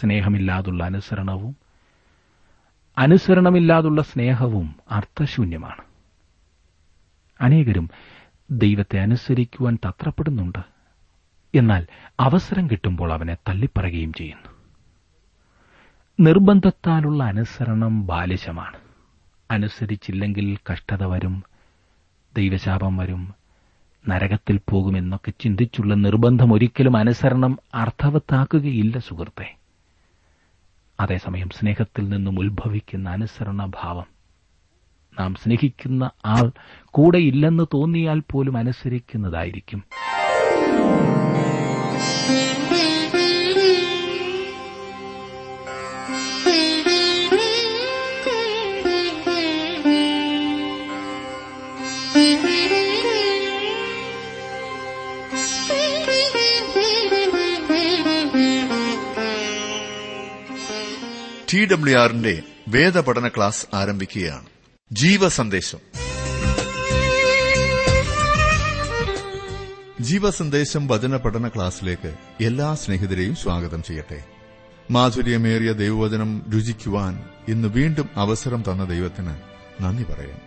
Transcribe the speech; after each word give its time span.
സ്നേഹമില്ലാതുള്ള 0.00 0.84
അനുസരണവും 0.84 1.56
അനുസരണമില്ലാതുള്ള 2.98 4.02
സ്നേഹവും 4.02 4.76
അർത്ഥശൂന്യമാണ്. 4.90 5.82
അനേകരും 7.40 7.90
ദൈവത്തെ 8.50 9.00
അനുസരിക്കുവാൻ 9.00 9.78
തത്രപ്പെടുന്നുണ്ട്. 9.86 10.58
എന്നാൽ 11.54 11.86
അവസരം 12.20 12.70
കിട്ടുമ്പോൾ 12.70 13.12
അവനെ 13.12 13.34
തള്ളിപ്പറയുകയും 13.34 14.12
ചെയ്യുന്നു. 14.12 14.56
നിർബന്ധത്താലുള്ള 16.20 17.24
അനുസരണം 17.24 18.06
ബാലിശമാണ്. 18.06 18.76
അനുസരിച്ചില്ലെങ്കിൽ 19.50 20.58
കഷ്ടത 20.72 21.04
വരും 21.04 21.42
ദൈവശാപം 22.36 22.96
വരും 22.96 23.34
നരകത്തിൽ 24.08 24.60
പോകുമെന്നൊക്കെ 24.70 25.32
ചിന്തിച്ചുള്ള 25.40 25.94
നിർബന്ധം 25.94 26.52
ഒരിക്കലും 26.52 26.96
അനുസരണം 26.96 27.58
അർത്ഥവത്താക്കുകയില്ല 27.74 28.98
സുഹൃത്തെ. 28.98 29.55
അതേസമയം 31.00 31.48
സ്നേഹത്തിൽ 31.50 32.08
നിന്നും 32.08 32.38
ഉത്ഭവിക്കുന്ന 32.38 33.10
അനുസരണ 33.10 33.72
ഭാവം 33.74 34.08
നാം 35.20 35.34
സ്നേഹിക്കുന്ന 35.34 36.10
ആൾ 36.24 36.46
കൂടെയില്ലെന്ന് 36.90 37.64
തോന്നിയാൽ 37.74 38.22
പോലും 38.32 38.56
അനുസരിക്കുന്നതായിരിക്കും. 38.56 39.82
ടി 61.54 61.64
ഡബ്ല്യു 61.64 61.98
ആറിന്റെ 61.98 62.42
വേദപഠന 62.68 63.28
ക്ലാസ് 63.28 63.66
ആരംഭിക്കുകയാണ്. 63.74 64.46
ജീവസന്ദേശം. 64.92 65.78
ജീവസന്ദേശം 70.00 70.86
വചന 70.86 71.16
പഠന 71.16 71.48
ക്ലാസ്സിലേക്ക് 71.48 72.14
എല്ലാ 72.44 72.74
സ്നേഹിതരെയും 72.74 73.34
സ്വാഗതം 73.34 73.82
ചെയ്യട്ടെ. 73.82 74.24
മാധുര്യമേറിയ 74.90 75.72
ദൈവവചനം 75.72 76.42
രുചിക്കുവാൻ 76.54 77.22
ഇന്ന് 77.48 77.68
വീണ്ടും 77.68 78.08
അവസരം 78.16 78.62
തന്ന 78.62 78.84
ദൈവത്തിന് 78.84 79.34
നന്ദി 79.80 80.02
പറയാം. 80.02 80.40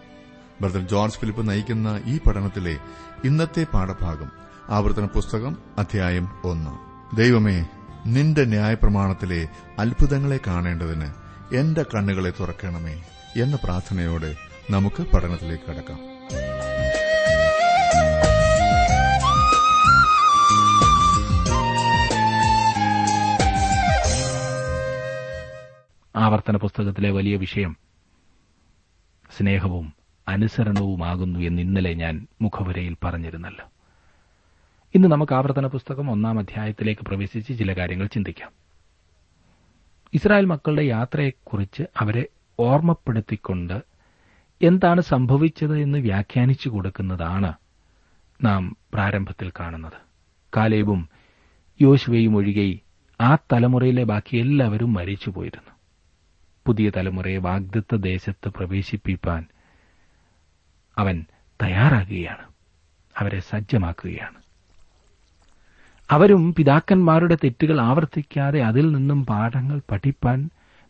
ബ്രദർ 0.62 0.88
ജോർജ് 0.88 1.16
ഫിലിപ്പ് 1.16 1.50
നയിക്കുന്ന 1.50 2.02
ഈ 2.06 2.18
പഠനത്തിലെ 2.18 2.78
ഇന്നത്തെ 3.24 3.64
പാഠഭാഗം 3.64 4.32
ആവർത്തന 4.70 5.06
പുസ്തകം 5.06 5.58
അധ്യായം 5.78 6.30
ഒന്ന്. 6.44 6.72
ദൈവമേ 7.16 7.66
നിന്റെ 8.06 8.46
ന്യായപ്രമാണത്തിലെ 8.46 9.48
അത്ഭുതങ്ങളെ 9.78 10.40
കാണേണ്ടതിന് 10.48 11.10
എന്റെ 11.56 11.86
കണ്ണുകളെ 11.96 12.32
തുറക്കണമേ 12.40 13.04
എന്ന 13.42 13.56
പ്രാർത്ഥനയോടെ 13.64 14.36
നമുക്ക് 14.70 15.04
പഠനത്തിലേക്ക് 15.04 15.64
കടക്കാം. 15.64 16.00
ആവർത്തന 26.16 26.56
പുസ്തകത്തിലെ 26.56 27.12
വലിയ 27.12 27.36
വിഷയം 27.38 27.78
സ്നേഹവും 29.38 29.94
അനുസരണവുമാകുന്നു 30.28 31.40
എന്ന് 31.40 31.62
ഇന്നലെ 31.62 31.94
ഞാൻ 31.94 32.28
മുഖവരയിൽ 32.42 32.96
പറഞ്ഞിരുന്നല്ലോ. 33.04 33.79
ഇന്ന് 34.96 35.08
നമുക്ക് 35.08 35.34
ആവർത്തന 35.34 35.68
പുസ്തകം 35.68 36.12
ഒന്നാം 36.12 36.40
അധ്യായത്തിലേക്ക് 36.40 37.02
പ്രവേശിച്ച് 37.02 37.60
ചില 37.60 37.74
കാര്യങ്ങൾ 37.74 38.08
ചിന്തിക്കാം. 38.08 38.52
ഇസ്രായേൽ 40.14 40.46
മക്കളുടെ 40.46 40.82
യാത്രയെക്കുറിച്ച് 40.82 41.84
അവരെ 41.98 42.26
ഓർമ്മപ്പെടുത്തിക്കൊണ്ട് 42.60 43.82
എന്താണ് 44.62 45.02
സംഭവിച്ചത് 45.02 45.80
എന്ന് 45.80 45.98
വ്യാഖ്യാനിച്ചു 45.98 46.70
കൊടുക്കുന്നതാണ് 46.70 47.54
നാം 48.44 48.78
പ്രാരംഭത്തിൽ 48.94 49.52
കാണുന്നത്. 49.60 49.94
കാലേബും 50.58 51.10
യോശുവയും 51.82 52.36
ഒഴികെ 52.36 52.80
ആ 53.22 53.36
തലമുറയിലെ 53.36 54.04
ബാക്കി 54.04 54.38
എല്ലാവരും 54.38 54.94
മരിച്ചുപോയിരുന്നു. 54.94 55.72
പുതിയ 56.66 56.92
തലമുറയെ 56.98 57.38
വാഗ്ദത്ത 57.38 57.96
ദേശത്ത് 57.96 58.50
പ്രവേശിപ്പിക്കാൻ 58.50 59.46
അവൻ 60.98 61.26
തയ്യാറാകുകയാണ്. 61.64 62.48
അവരെ 63.18 63.40
സജ്ജമാക്കുകയാണ്. 63.40 64.39
അവരും 66.10 66.54
പിതാക്കന്മാരുടെ 66.54 67.36
തെറ്റുകൾ 67.36 67.82
ആവർത്തിക്കാതെ 67.82 68.60
അതിൽ 68.64 68.92
നിന്നും 68.92 69.26
പാഠങ്ങൾ 69.26 69.80
പഠിപ്പാൻ 69.92 70.40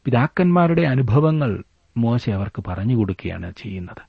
പിതാക്കന്മാരുടെ 0.05 0.81
അനുഭവങ്ങൾ 0.83 1.51
മോശ 1.95 2.29
അവർക്ക് 2.29 2.63
പറഞ്ഞു 2.67 2.95
കൊടുക്കുകയാണ് 2.95 3.53
ചെയ്യുന്നത്. 3.53 4.01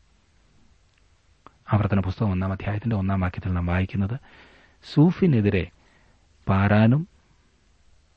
ആവർത്തന 1.72 2.00
പുസ്തകം 2.00 2.32
ഒന്നാം 2.32 2.52
അധ്യായത്തിന്റെ 2.52 2.96
ഒന്നാം 2.96 3.20
വാക്യത്തിൽ 3.20 3.52
നാം 3.52 3.66
വായിക്കുന്നത് 3.66 4.14
സൂഫിനെതിരെ 4.84 5.64
പാരാനും 6.46 7.02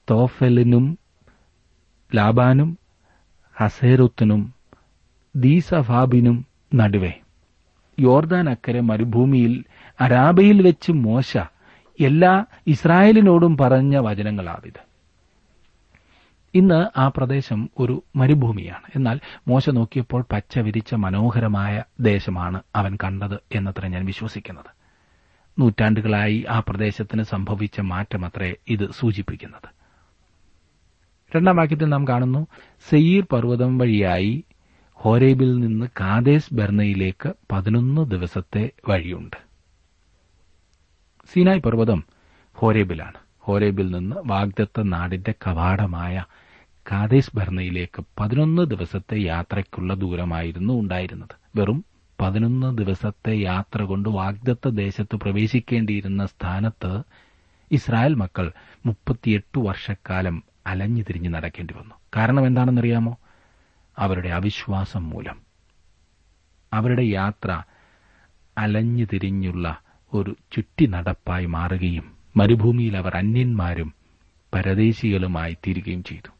തോഫലിനും 0.07 0.85
ലാബാനും 2.11 2.69
ഹസേറുത്തിനും 3.55 4.41
ദീസഫാബിനും 5.35 6.37
നടുവേ 6.75 7.13
യോർദാൻ 7.97 8.49
അക്കരെ 8.49 8.81
മരുഭൂമിയിൽ 8.81 9.53
അരാബയിൽ 9.99 10.61
വെച്ച് 10.61 10.91
മോശ 11.03 11.31
എല്ലാ 11.99 12.45
ഇസ്രായേലിനോടും 12.67 13.57
പറഞ്ഞ 13.57 13.97
വചനങ്ങളാണിത്. 13.97 14.93
ഇന്ന് 16.53 16.99
ആ 16.99 17.07
പ്രദേശം 17.07 17.69
ഒരു 17.79 18.03
മരുഭൂമിയാണ്. 18.15 18.91
എന്നാൽ 18.95 19.19
മോശ 19.47 19.69
നോക്കിയപ്പോൾ 19.69 20.25
പച്ച 20.31 20.59
വിരിച്ച 20.59 20.93
മനോഹരമായ 20.93 21.83
ദേശമാണ് 21.99 22.61
അവൻ 22.75 22.97
കണ്ടത് 23.03 23.39
എന്നത്ര 23.55 23.87
ഞാൻ 23.87 24.05
വിശ്വസിക്കുന്നത്. 24.05 24.83
നൂറ്റാണ്ടുകളായി 25.59 26.45
ആ 26.49 26.59
പ്രദേശത്തിന് 26.59 27.23
സംഭവിച്ച 27.23 27.79
മാറ്റമത്രേ 27.79 28.55
ഇത് 28.67 28.91
സൂചിപ്പിക്കുന്നത്. 28.91 29.69
രണ്ടാം 31.35 31.55
വാക്യത്തിൽ 31.55 31.85
നാം 31.85 32.07
കാണുന്നു 32.07 32.47
സെയീർ 32.89 33.25
പർവതം 33.31 33.77
വഴിയായി 33.77 34.43
ഹോരേബിൽ 34.93 35.59
നിന്ന് 35.59 35.85
കാദേശ് 35.99 36.53
ബെർണയിലേക്ക് 36.53 37.33
പതിനൊന്ന് 37.51 38.11
ദിവസത്തെ 38.11 38.69
വഴിയുണ്ട്. 38.89 39.42
സീനായ് 41.25 41.59
പർവതം 41.59 42.03
ഹോരേബിലാണ്. 42.53 43.13
ഹോരേബിൽ 43.39 43.91
നിന്ന് 43.91 44.16
വാഗ്ദത്ത 44.25 44.81
നാടിന്റെ 44.81 45.34
കവാടമായ 45.47 46.25
കാതേസ് 46.91 47.31
ഭരണയിലേക്ക് 47.35 48.03
പതിനൊന്ന് 48.19 48.61
ദിവസത്തെ 48.61 49.23
യാത്രയ്ക്കുള്ള 49.23 49.94
ദൂരമായിരുന്നു 49.94 50.73
ഉണ്ടായിരുന്നത്. 50.73 51.35
വെറും 51.56 51.85
പതിനൊന്ന് 52.22 52.78
ദിവസത്തെ 52.78 53.41
യാത്ര 53.41 53.81
കൊണ്ട് 53.81 54.09
വാഗ്ദത്ത 54.09 54.69
ദേശത്ത് 54.69 55.16
പ്രവേശിക്കേണ്ടിയിരുന്ന 55.16 56.25
സ്ഥാനത്ത് 56.25 57.01
ഇസ്രായേൽ 57.72 58.13
മക്കൾ 58.13 58.51
മുപ്പത്തിയെട്ട് 58.85 59.59
വർഷക്കാലം 59.59 60.44
അലഞ്ഞു 60.67 61.03
തിരിഞ്ഞ് 61.03 61.33
നടക്കേണ്ടി 61.33 61.73
വന്നു. 61.73 61.95
കാരണം 62.17 62.47
എന്താണെന്നറിയാമോ? 62.47 63.17
അവരുടെ 64.00 64.29
അവിശ്വാസം 64.29 65.09
മൂലം. 65.09 65.41
അവരുടെ 66.73 67.03
യാത്ര 67.03 67.63
അലഞ്ഞു 68.57 69.06
തിരിഞ്ഞുള്ള 69.13 69.82
ഒരു 70.13 70.35
ചുറ്റി 70.51 70.85
നടപ്പായി 70.85 71.46
മാറുകയും 71.46 72.13
മരുഭൂമിയിൽ 72.38 72.97
അവർ 72.97 73.18
അന്യന്മാരും 73.18 73.94
പരദേശികളുമായി 74.53 75.53
തീരുകയും 75.53 76.03
ചെയ്തു. 76.03 76.31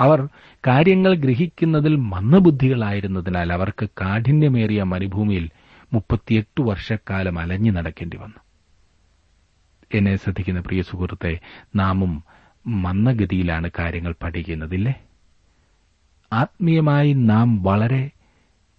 അവർ 0.00 0.28
കാര്യങ്ങൾ 0.66 1.14
ഗ്രഹിക്കുന്നതിൽ 1.14 1.96
മന്ദബുദ്ധികളായിരുന്നതിനാൽ 1.96 3.52
അവർക്ക് 3.52 3.88
കാഠിന്യമേറിയ 4.00 4.82
മരുഭൂമിയിൽ 4.82 5.50
മുപ്പത്തിയെട്ട് 5.92 6.62
വർഷക്കാലം 6.62 7.38
അലഞ്ഞു 7.38 7.70
നടക്കേണ്ടി 7.70 8.16
വന്നു. 8.16 8.40
എന്നെ 9.94 10.16
ശ്രദ്ധിക്കുന്ന 10.16 10.60
പ്രിയ 10.60 10.82
സുഹൃത്തെ 10.82 11.40
നാമും 11.76 12.24
മന്ദഗതിയിലാണ് 12.66 13.70
കാര്യങ്ങൾ 13.78 14.14
പഠിക്കുന്നതില്ലേ? 14.22 14.94
ആത്മീയമായി 16.32 17.12
നാം 17.12 17.62
വളരെ 17.62 18.10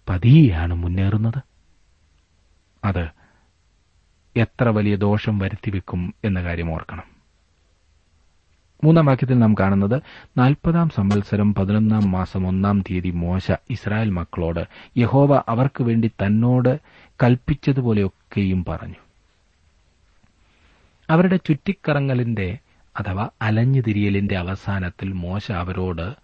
പതിയെയാണ് 0.08 0.74
മുന്നേറുന്നത്. 0.74 1.42
അത് 2.84 3.15
എത്ര 4.36 4.68
വലിയ 4.68 4.96
ദോഷം 4.96 5.38
വരുത്തിവെക്കും 5.38 6.14
എന്ന 6.24 6.42
കാര്യം 6.42 6.72
ഓർക്കണം. 6.72 7.16
മൂന്നാം 8.84 9.06
വാക്യത്തിൽ 9.06 9.38
നാം 9.38 9.54
കാണുന്നത് 9.60 10.02
നാൽപ്പതാം 10.38 10.88
സംവത്സരം 10.88 11.54
പതിനൊന്നാം 11.54 12.10
മാസം 12.10 12.46
ഒന്നാം 12.46 12.80
തീയതി 12.80 13.10
മോശ 13.10 13.50
ഇസ്രായേൽ 13.70 14.10
മക്കളോട് 14.10 14.66
യഹോവ 14.98 15.42
അവർക്ക് 15.48 15.82
വേണ്ടി 15.82 16.08
തന്നോട് 16.08 16.80
കൽപ്പിച്ചതുപോലെയൊക്കെയും 17.22 18.64
പറഞ്ഞു. 18.68 18.94
അവരുടെ 21.10 21.36
ചുറ്റിക്കറങ്ങലിന്റെ 21.36 22.58
അഥവാ 22.96 23.28
അലഞ്ഞുതിരിയലിന്റെ 23.42 24.36
അവസാനത്തിൽ 24.36 25.12
മോശ 25.12 25.52
അവരോട് 25.52 26.14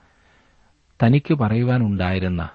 തനിക്ക് 1.03 1.35
പറയുവാനുണ്ടായിരുന്ന 1.35 2.49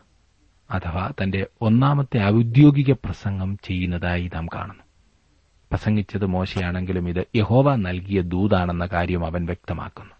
അഥവാ 0.71 1.11
തന്റെ 1.23 1.47
ഒന്നാമത്തെ 1.61 2.23
ഔദ്യോഗിക 2.23 2.91
പ്രസംഗം 2.91 3.57
ചെയ്യുന്നതായി 3.63 4.31
നാം 4.35 4.47
കാണുന്നു. 4.55 4.86
പ്രസംഗിച്ചത് 5.71 6.25
മോശയാണെങ്കിലും 6.25 7.09
ഇത് 7.09 7.25
യഹോവ 7.35 7.75
നൽകിയ 7.75 8.21
ദൂതാണെന്ന 8.21 8.85
കാര്യം 8.85 9.25
അവൻ 9.25 9.45
വ്യക്തമാക്കുന്നു. 9.45 10.13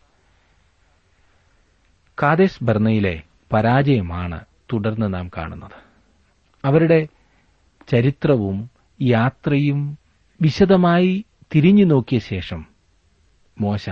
കാദേശ് 2.23 2.63
ബർണയിലെ 2.63 3.21
പരാജയമാണ് 3.53 4.45
തുടർന്ന് 4.73 5.13
നാം 5.13 5.29
കാണുന്നത്. 5.37 5.71
അവരുടെ 6.65 7.07
ചരിത്രവും 7.91 8.69
യാത്രയും 9.01 9.97
വിശദമായി 10.41 11.25
തിരിഞ്ഞു 11.55 11.85
നോക്കിയ 11.85 12.19
ശേഷം 12.19 12.65
മോശ 13.61 13.89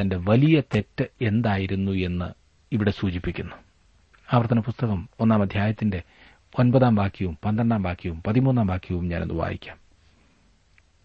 തന്റെ 0.00 0.16
വലിയ 0.16 0.60
തെറ്റ് 0.60 1.04
എന്തായിരുന്നു 1.22 1.92
എന്ന് 1.92 2.24
ഇവിടെ 2.72 2.90
സൂചിപ്പിക്കുന്നു. 2.90 3.54
ആവർത്തന 4.32 4.60
പുസ്തകം 4.60 5.08
ഒന്നാം 5.20 5.42
അധ്യായത്തിന്റെ 5.42 6.02
ഒൻപതാം 6.58 6.94
വാക്യവും 6.94 7.38
പന്ത്രണ്ടാം 7.44 7.82
വാക്യവും 7.82 8.22
പതിമൂന്നാം 8.26 8.66
വാക്യവും 8.66 9.08
ഞാനത് 9.08 9.32
വായിക്കാം. 9.32 9.87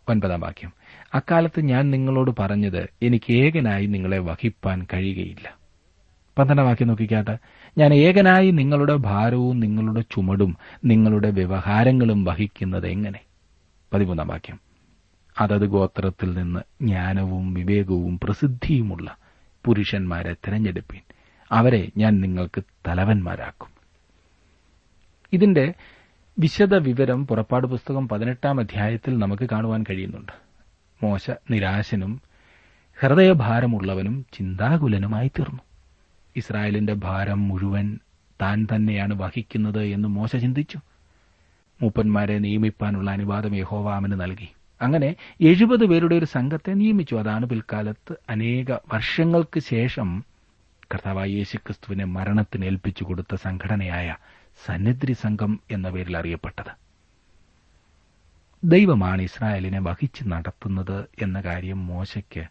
ഒൻപതാം 0.10 0.40
വാക്യം. 0.40 0.74
അക്കാലത്ത് 1.14 1.62
ഞാൻ 1.62 1.92
നിങ്ങളോട് 1.92 2.32
പറഞ്ഞത് 2.40 2.90
എനിക്ക് 3.02 3.34
ഏകനായി 3.34 3.86
നിങ്ങളെ 3.86 4.18
വഹിപ്പാൻ 4.18 4.88
കഴിയുകയില്ല. 4.94 5.58
പന്ത്രണ്ടാം 6.38 6.68
വാക്യം 6.68 6.88
നോക്കിക്കാട്ട്. 6.88 7.38
ഞാൻ 7.78 7.94
ഏകനായി 7.94 8.52
നിങ്ങളുടെ 8.52 8.96
ഭാരവും 8.96 9.60
നിങ്ങളുടെ 9.60 10.02
ചുമടും 10.02 10.58
നിങ്ങളുടെ 10.86 11.30
വ്യവഹാരങ്ങളും 11.30 12.24
വഹിക്കുന്നത് 12.24 12.88
എങ്ങനെ? 12.88 13.20
പതിമൂന്നാം 13.94 14.28
വാക്യം. 14.28 14.60
അതത് 15.42 15.66
ഗോത്രത്തിൽ 15.66 16.34
നിന്ന് 16.34 16.60
ജ്ഞാനവും 16.82 17.54
വിവേകവും 17.54 18.20
പ്രസിദ്ധിയുമുള്ള 18.24 19.18
പുരുഷന്മാരെ 19.66 20.34
തിരഞ്ഞെടുപ്പീൻ. 20.34 21.02
അവരെ 21.52 21.92
ഞാൻ 21.98 22.22
നിങ്ങൾക്ക് 22.22 22.64
തലവന്മാരാക്കും. 22.88 23.68
ഇതിന്റെ 25.34 25.74
വിശദ 26.40 26.76
വിവരം 26.76 27.28
പുറപ്പാട് 27.28 27.68
പുസ്തകം 27.68 28.08
പതിനെട്ടാം 28.08 28.60
അധ്യായത്തിൽ 28.60 29.18
നമുക്ക് 29.18 29.50
കാണുവാൻ 29.50 29.84
കഴിയുന്നുണ്ട്. 29.90 30.32
മോശ 31.04 31.32
നിരാശനും 31.52 32.22
ഹൃദയഭാരമുള്ളവനും 33.00 34.26
ചിന്താകുലനുമായി 34.34 35.28
തീർന്നു 35.28 35.60
ഇസ്രായേലിന്റെ 36.36 36.94
ഭാരം 36.94 37.48
മുഴുവൻ 37.48 38.00
താൻ 38.42 38.68
തന്നെയാണ് 38.76 39.14
വഹിക്കുന്നത് 39.22 39.84
എന്ന് 39.84 40.08
മോശ 40.08 40.36
ചിന്തിച്ചു. 40.36 40.80
മൂപ്പന്മാരെ 41.82 42.40
നിയമിപ്പാനുള്ള 42.40 43.12
അനുവാദം 43.12 43.56
യഹോവാമന് 43.56 44.22
നൽകി. 44.22 44.50
അങ്ങനെ 44.82 45.16
എഴുപത് 45.42 45.86
പേരുടെ 45.86 46.16
ഒരു 46.16 46.26
സംഘത്തെ 46.26 46.74
നിയമിച്ചു. 46.74 47.16
അതാണ് 47.16 47.46
പിൽക്കാലത്ത് 47.46 48.16
അനേക 48.30 48.72
വർഷങ്ങൾക്ക് 48.72 49.60
ശേഷം 49.60 50.24
കർത്താവായ 50.94 51.28
യേശുക്രിസ്തുവിനെ 51.28 52.06
മരണത്തിന് 52.06 52.66
ഏൽപ്പിച്ചു 52.66 53.04
കൊടുത്ത 53.04 53.36
സംഘടനയായ 53.36 54.16
സന്നിധി 54.66 55.14
സംഘം 55.14 55.60
എന്ന 55.72 55.90
പേരിൽ 55.90 56.18
അറിയപ്പെട്ടത്. 56.18 56.84
ദൈവമാണ് 58.66 59.22
ഇസ്രായേലിനെ 59.22 59.80
വഹിച്ചു 59.80 60.24
നടത്തുന്നത് 60.24 61.10
എന്ന 61.22 61.42
കാര്യം 61.42 61.88
മോശയ്ക്ക് 61.88 62.48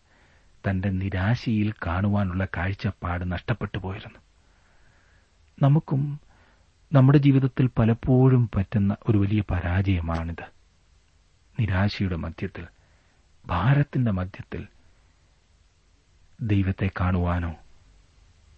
തന്റെ 0.68 0.90
നിരാശയിൽ 0.90 1.72
കാണുവാനുള്ള 1.86 2.44
കാഴ്ചപ്പാട് 2.44 3.32
നഷ്ടപ്പെട്ടു 3.32 3.78
പോയിരുന്നു. 3.78 4.18
നമുക്കും 5.62 6.20
നമ്മുടെ 6.92 7.18
ജീവിതത്തിൽ 7.18 7.66
പലപ്പോഴും 7.66 8.50
പറ്റുന്ന 8.56 8.96
ഒരു 9.08 9.18
വലിയ 9.18 9.42
പരാജയമാണിത്. 9.50 10.44
നിരാശയുടെ 11.60 12.16
മധ്യത്തിൽ 12.16 12.66
ഭാരത്തിന്റെ 13.46 14.10
മധ്യത്തിൽ 14.10 14.66
ദൈവത്തെ 16.42 16.90
കാണുവാനോ 17.00 17.54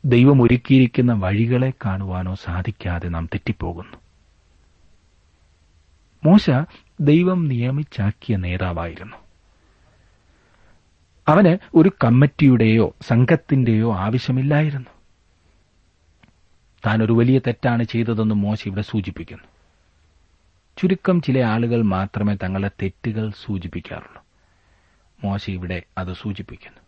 ദൈവം 0.05 0.43
ഒരുക്കിയിരിക്കുന്ന 0.43 1.13
വഴികളെ 1.13 1.73
കാണുവാനോ 1.85 2.35
സാധിക്കാതെ 2.35 3.09
നാം 3.09 3.27
തെറ്റിപ്പോകുന്നു. 3.27 3.97
മോശ 6.25 6.51
ദൈവം 7.01 7.49
നിയമിച്ചാക്കിയ 7.49 8.37
നേതാവായിരുന്നു. 8.37 9.17
അവന് 11.29 11.59
ഒരു 11.75 11.93
കമ്മിറ്റിയുടെയോ 12.05 12.95
സംഘത്തിന്റെയോ 13.03 13.95
ആവശ്യമില്ലായിരുന്നു. 13.95 14.91
താൻ 16.87 17.03
ഒരു 17.03 17.13
വലിയ 17.13 17.39
തെറ്റാണ് 17.39 17.83
ചെയ്തതെന്ന് 17.85 18.35
മോശ 18.35 18.67
ഇവിടെ 18.67 18.83
സൂചിപ്പിക്കുന്നു. 18.83 19.45
ചുരുക്കം 20.77 21.23
ചില 21.23 21.39
ആളുകൾ 21.39 21.83
മാത്രമേ 21.83 22.35
തങ്ങളുടെ 22.35 22.71
തെറ്റുകൾ 22.83 23.31
സൂചിപ്പിക്കാറുള്ളൂ. 23.31 24.25
മോശ 25.25 25.51
ഇവിടെ 25.51 25.83
അത് 25.99 26.15
സൂചിപ്പിക്കുന്നു. 26.15 26.79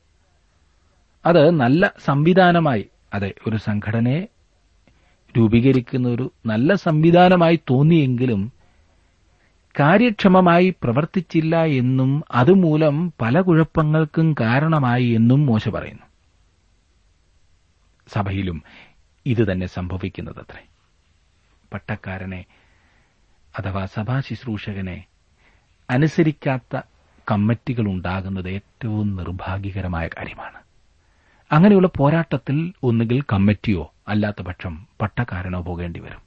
അത് 1.27 1.51
നല്ല 1.51 1.93
സംവിധാനമായി 2.05 2.89
അതെ 3.17 3.35
ഒരു 3.47 3.57
സംഘടനയെ 3.57 4.23
രൂപീകരിക്കുന്ന 5.37 6.09
ഒരു 6.09 6.33
നല്ല 6.47 6.75
സംവിധാനമായി 6.75 7.57
തോന്നിയെങ്കിലും 7.71 8.43
കാര്യക്ഷമമായി 9.75 10.69
പ്രവർത്തിച്ചില്ല 10.83 11.55
എന്നും 11.81 12.25
അതുമൂലം 12.31 13.13
പല 13.21 13.41
കുഴപ്പങ്ങൾക്കും 13.41 14.35
കാരണമായി 14.41 15.09
എന്നും 15.11 15.47
മോശ 15.47 15.69
പറയുന്നു. 15.69 16.07
സഭയിലും 18.09 18.59
ഇത് 19.27 19.53
തന്നെ 19.53 19.67
സംഭവിക്കുന്നതത്രേ. 19.67 20.63
പട്ടക്കാരനെ 21.73 22.45
അഥവാ 23.55 23.87
സഭാ 23.87 24.21
ശുശ്രൂഷകനെ 24.21 24.99
അനുസരിക്കാത്ത 25.91 26.75
കമ്മിറ്റികൾ 27.27 27.85
ഉണ്ടാകുന്നത് 27.87 28.51
ഏറ്റവും 28.51 29.17
നിർഭാഗ്യകരമായ 29.17 30.07
കാര്യമാണ്. 30.09 30.66
അങ്ങനെയുള്ള 31.53 31.89
പോരാട്ടത്തിൽ 31.97 32.73
ഒന്നുകിൽ 32.83 33.23
കമ്മിറ്റിയോ 33.33 33.95
അല്ലാത്ത 34.09 34.43
പക്ഷം 34.43 34.87
പട്ടക്കാരനോ 35.03 35.61
പോകേണ്ടി 35.61 36.01
വരും. 36.01 36.23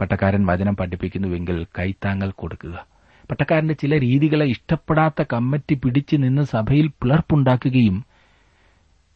പട്ടക്കാരൻ 0.00 0.46
വചനം 0.46 0.76
പഠിപ്പിക്കുന്നുവെങ്കിൽ 0.76 1.66
കൈത്താങ്ങൽ 1.78 2.30
കൊടുക്കുക. 2.30 2.86
പട്ടക്കാരന്റെ 3.30 3.74
ചില 3.74 4.00
രീതികളെ 4.00 4.46
ഇഷ്ടപ്പെടാത്ത 4.46 5.24
കമ്മിറ്റി 5.32 5.74
പിടിച്ചു 5.74 6.16
നിന്ന് 6.16 6.42
സഭയിൽ 6.42 6.86
പിളർപ്പുണ്ടാക്കുകയും 6.86 8.04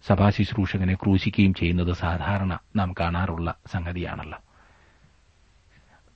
സഭാ 0.07 0.31
ശുശ്രൂഷകനെ 0.31 0.95
ക്രൂശിക്കുകയും 0.95 1.55
ചെയ്യുന്നത് 1.55 1.93
സാധാരണ 1.93 2.59
നാം 2.77 2.95
കാണാറുള്ള 3.01 3.55
സംഗതിയാണല്ലോ. 3.73 4.39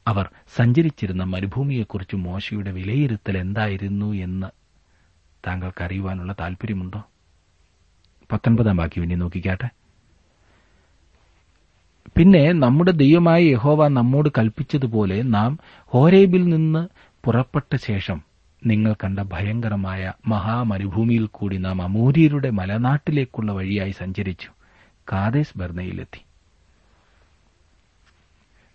അവർ 0.09 0.29
സഞ്ചരിച്ചിരുന്ന 0.57 1.25
മരുഭൂമിയെക്കുറിച്ച് 1.25 2.17
മോശയുടെ 2.17 2.73
വിലയിരുത്തൽ 2.73 3.39
എന്തായിരുന്നു 3.39 4.13
എന്ന് 4.13 4.47
താങ്കൾക്കറിയുവാനുള്ള 5.47 6.35
താൽപര്യമുണ്ടോ 6.41 7.03
പത്തൊൻപതാം 8.32 8.76
വാക്യം 8.76 9.03
ഇനി 9.03 9.15
നോക്കിക്കാട്ടെ. 9.15 9.69
പിന്നെ 12.17 12.53
നമ്മുടെ 12.53 12.91
ദൈവമായ 12.91 13.43
യഹോവ 13.43 13.88
നമ്മോട് 13.88 14.29
കൽപ്പിച്ചതുപോലെ 14.38 15.23
നാം 15.23 15.59
ഹോരേബിൽ 15.81 16.44
നിന്ന് 16.44 16.88
പുറപ്പെട്ട 17.25 17.76
ശേഷം 17.76 18.23
നിങ്ങൾ 18.67 18.94
കണ്ട 19.05 19.19
ഭയങ്കരമായ 19.21 20.12
മഹാമരുഭൂമിയിൽ 20.26 21.26
കൂടി 21.26 21.56
നാം 21.56 21.82
അമൂര്യരുടെ 21.82 22.50
മലനാട്ടിലേക്കുള്ള 22.50 23.53
വഴിയായി 23.53 23.91
സഞ്ചരിച്ചു. 23.91 24.49
കാതേസ് 25.12 25.59
ബർണയിലെത്തി 25.59 26.25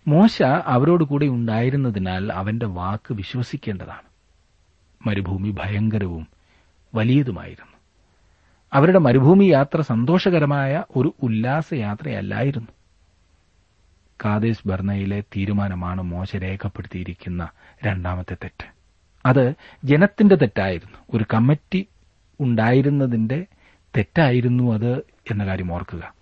മോശ 0.08 0.42
അവരോട് 0.42 1.04
കൂടെ 1.04 1.26
ഉണ്ടായിരുന്നതിനാൽ 1.26 2.32
അവന്റെ 2.32 2.66
വാക്ക് 2.66 3.14
വിശ്വസിക്കേണ്ടതാണ്. 3.14 4.10
മരുഭൂമി 5.06 5.50
ഭയങ്കരവും 5.50 6.26
വലിയതുമായിരുന്നു. 6.94 7.69
അവരുടെ 8.72 8.98
മരുഭൂമി 8.98 9.44
യാത്ര 9.44 9.80
സന്തോഷകരമായ 9.80 10.84
ഒരു 10.96 11.14
ഉല്ലാസയാത്രയല്ലായിരുന്നു. 11.22 12.68
കാദേശ് 14.24 14.68
ബർണയിലെ 14.68 15.20
തീരുമാനമാണ് 15.20 16.02
മോശ 16.02 16.36
രേഖപ്പെടുത്തിയിരിക്കുന്ന 16.36 17.48
രണ്ടാമത്തെ 17.84 18.34
തെറ്റ്. 18.34 18.66
അത് 19.26 19.54
ജനത്തിന്റെ 19.84 20.34
തെറ്റായിരുന്നു. 20.34 20.98
ഒരു 21.14 21.24
കമ്മിറ്റി 21.34 21.88
ഉണ്ടായിരുന്നതിന്റെ 22.40 23.46
തെറ്റായിരുന്നു 23.96 24.72
അത് 24.72 24.98
എന്ന 25.30 25.46
കാര്യം 25.46 25.72
ഓർക്കുക. 25.72 26.14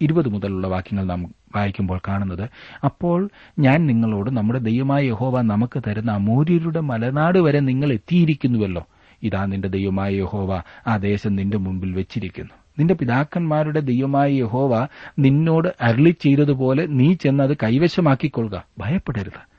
ഇരുപത് 0.00 0.28
മുതലുള്ള 0.28 0.66
വാക്യങ്ങൾ 0.66 1.04
നാം 1.04 1.34
വായിക്കുമ്പോൾ 1.56 2.00
കാണുന്നത് 2.08 2.50
അപ്പോൾ 2.84 3.30
ഞാൻ 3.58 3.86
നിങ്ങളോട് 3.86 4.30
നമ്മുടെ 4.30 4.58
ദൈവമായ 4.58 5.04
യഹോവ 5.04 5.42
നമുക്ക് 5.42 5.82
തരുന്ന 5.86 6.12
അമൂര്യരുടെ 6.12 6.80
മലനാട് 6.80 7.38
വരെ 7.38 7.60
നിങ്ങൾ 7.60 7.92
എത്തിയിരിക്കുന്നുവല്ലോ. 7.92 8.86
ഇതാ 9.22 9.46
നിന്റെ 9.46 9.68
ദൈവമായ 9.68 10.14
യഹോവ 10.14 10.62
ആ 10.86 10.96
ദേശം 10.96 11.36
നിന്റെ 11.36 11.58
മുമ്പിൽ 11.58 11.92
വെച്ചിരിക്കുന്നു. 11.92 12.50
നിന്റെ 12.78 12.94
പിതാക്കന്മാരുടെ 12.94 13.80
ദൈവമായ 13.80 14.32
യഹോവ 14.32 14.86
നിന്നോട് 15.18 15.68
അരളി 15.80 16.16
ചെയ്തതുപോലെ 16.20 16.86
നീ 16.86 17.14
ചെന്ന് 17.14 17.44
അത് 17.44 17.56
കൈവശമാക്കിക്കൊള്ളുക. 17.56 18.64
ഭയപ്പെടരുത്. 18.78 19.52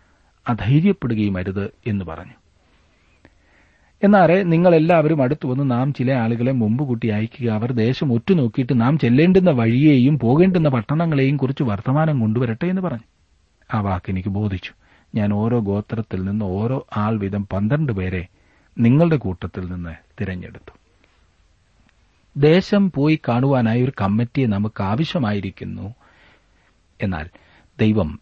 അധൈര്യപ്പെടുകയും 0.49 1.37
അരുത് 1.37 1.71
എന്ന് 1.87 2.05
പറഞ്ഞു. 2.05 2.31
എന്നാറെ 4.03 4.43
നിങ്ങളെല്ലാവരും 4.43 5.21
അടുത്തു 5.21 5.47
വന്ന് 5.47 5.71
നാം 5.71 5.93
ചില 5.93 6.11
ആളുകളെ 6.11 6.51
മുമ്പ് 6.51 6.83
കൂട്ടി 6.83 7.07
അയക്കുക. 7.07 7.49
അവർ 7.49 7.71
ദേശം 7.71 8.13
ഒറ്റുനോക്കിയിട്ട് 8.13 8.81
നാം 8.81 8.99
ചെല്ലേണ്ടുന്ന 8.99 9.51
വഴിയെയും 9.51 10.19
പോകേണ്ടുന്ന 10.19 10.69
പട്ടണങ്ങളെയും 10.69 11.37
കുറിച്ച് 11.37 11.63
വർത്തമാനം 11.63 12.19
കൊണ്ടുവരട്ടെ 12.19 12.65
എന്ന് 12.65 12.81
പറഞ്ഞു. 12.81 13.03
ആ 13.73 13.81
വാക്ക് 13.81 14.11
എനിക്ക് 14.11 14.29
ബോധിച്ചു. 14.29 14.71
ഞാൻ 15.15 15.33
ഓരോ 15.33 15.59
ഗോത്രത്തിൽ 15.59 16.23
നിന്ന് 16.23 16.45
ഓരോ 16.45 16.87
ആൾ 16.97 17.17
വീതം 17.17 17.47
പന്ത്രണ്ട് 17.53 17.93
പേരെ 17.93 18.27
നിങ്ങളുടെ 18.77 19.15
കൂട്ടത്തിൽ 19.15 19.71
നിന്ന് 19.71 19.95
തിരഞ്ഞെടുത്തു. 20.21 20.77
ദേശം 22.37 22.91
പോയി 22.91 23.19
കാണുവാനായി 23.27 23.83
ഒരു 23.83 23.91
കമ്മിറ്റിയെ 24.01 24.45
നമുക്ക് 24.45 24.83
ആവശ്യമായിരിക്കുന്നു. 24.83 25.95
എന്നാൽ 27.01 27.29
ദൈവം 27.79 28.19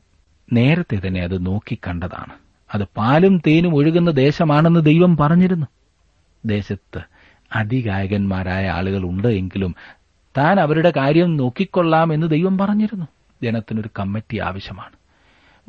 നേരത്തെ 0.54 1.08
തന്നെ 1.08 1.22
അത് 1.22 1.46
നോക്കിക്കണ്ടതാണ് 1.46 2.34
അത് 2.74 2.84
പാലും 2.98 3.42
തേനും 3.48 3.76
ഒഴുകുന്ന 3.76 4.12
ദേശമാണെന്ന് 4.12 4.86
ദൈവം 4.86 5.18
പറഞ്ഞിരുന്നു. 5.18 5.68
ദേശത്ത് 6.46 7.02
അതികായകന്മാരായ 7.56 8.68
ആളുകൾ 8.68 9.04
ഉണ്ട് 9.04 9.28
എങ്കിലും 9.28 9.76
താൻ 10.38 10.60
അവരുടെ 10.60 10.94
കാര്യം 10.98 11.38
നോക്കിക്കൊള്ളാം 11.38 12.14
എന്ന് 12.14 12.28
ദൈവം 12.28 12.58
പറഞ്ഞിരുന്നു. 12.58 13.06
ജനത്തിനൊരു 13.44 13.90
കമ്മിറ്റി 14.00 14.38
ആവശ്യമാണ്. 14.38 14.94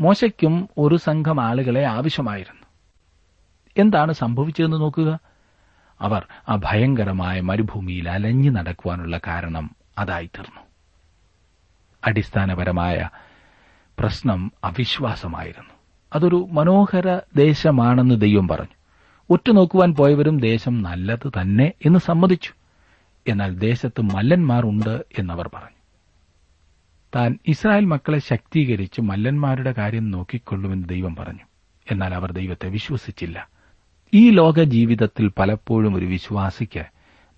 മോശയ്ക്കും 0.00 0.68
ഒരു 0.78 0.96
സംഘം 0.96 1.40
ആളുകളെ 1.40 1.84
ആവശ്യമായിരുന്നു. 1.84 2.61
എന്താണ് 3.76 4.12
സംഭവിച്ചതെന്ന് 4.12 4.76
നോക്കുക. 4.76 5.18
അവർ 6.00 6.26
ആ 6.48 6.56
ഭയങ്കരമായ 6.56 7.40
മരുഭൂമിയിൽ 7.40 8.08
അലഞ്ഞു 8.08 8.50
നടക്കുവാനുള്ള 8.50 9.20
കാരണം 9.26 9.70
അതായിത്തീർന്നു 9.98 10.60
അടിസ്ഥാനപരമായ 12.06 13.08
പ്രശ്നം 13.98 14.52
അവിശ്വാസമായിരുന്നു. 14.64 15.70
അതൊരു 16.14 16.48
മനോഹര 16.52 17.20
ദേശമാണെന്ന് 17.36 18.20
ദൈവം 18.20 18.48
പറഞ്ഞു. 18.48 18.74
ഒറ്റുനോക്കുവാൻ 19.30 19.94
പോയവരും 19.94 20.38
ദേശം 20.38 20.82
നല്ലത് 20.82 21.28
തന്നെ 21.28 21.72
എന്ന് 21.86 21.98
സമ്മതിച്ചു. 21.98 22.50
എന്നാൽ 23.26 23.58
ദേശത്ത് 23.58 24.00
മല്ലന്മാരുണ്ട് 24.00 25.04
എന്നവർ 25.18 25.50
പറഞ്ഞു. 25.54 25.82
താൻ 27.16 27.38
ഇസ്രായേൽ 27.46 27.84
മക്കളെ 27.84 28.18
ശക്തീകരിച്ച് 28.18 29.00
മല്ലന്മാരുടെ 29.00 29.72
കാര്യം 29.72 30.10
നോക്കിക്കൊള്ളുമെന്ന് 30.10 30.88
ദൈവം 30.88 31.16
പറഞ്ഞു. 31.16 31.44
എന്നാൽ 31.90 32.14
അവർ 32.14 32.32
ദൈവത്തെ 32.32 32.68
വിശ്വസിച്ചില്ല. 32.68 33.51
ഈ 34.14 34.30
ലോക 34.30 34.62
ജീവിതത്തിൽ 34.62 35.28
പലപ്പോഴും 35.38 35.94
ഒരു 35.94 36.06
വിശ്വാസിക്ക് 36.06 36.84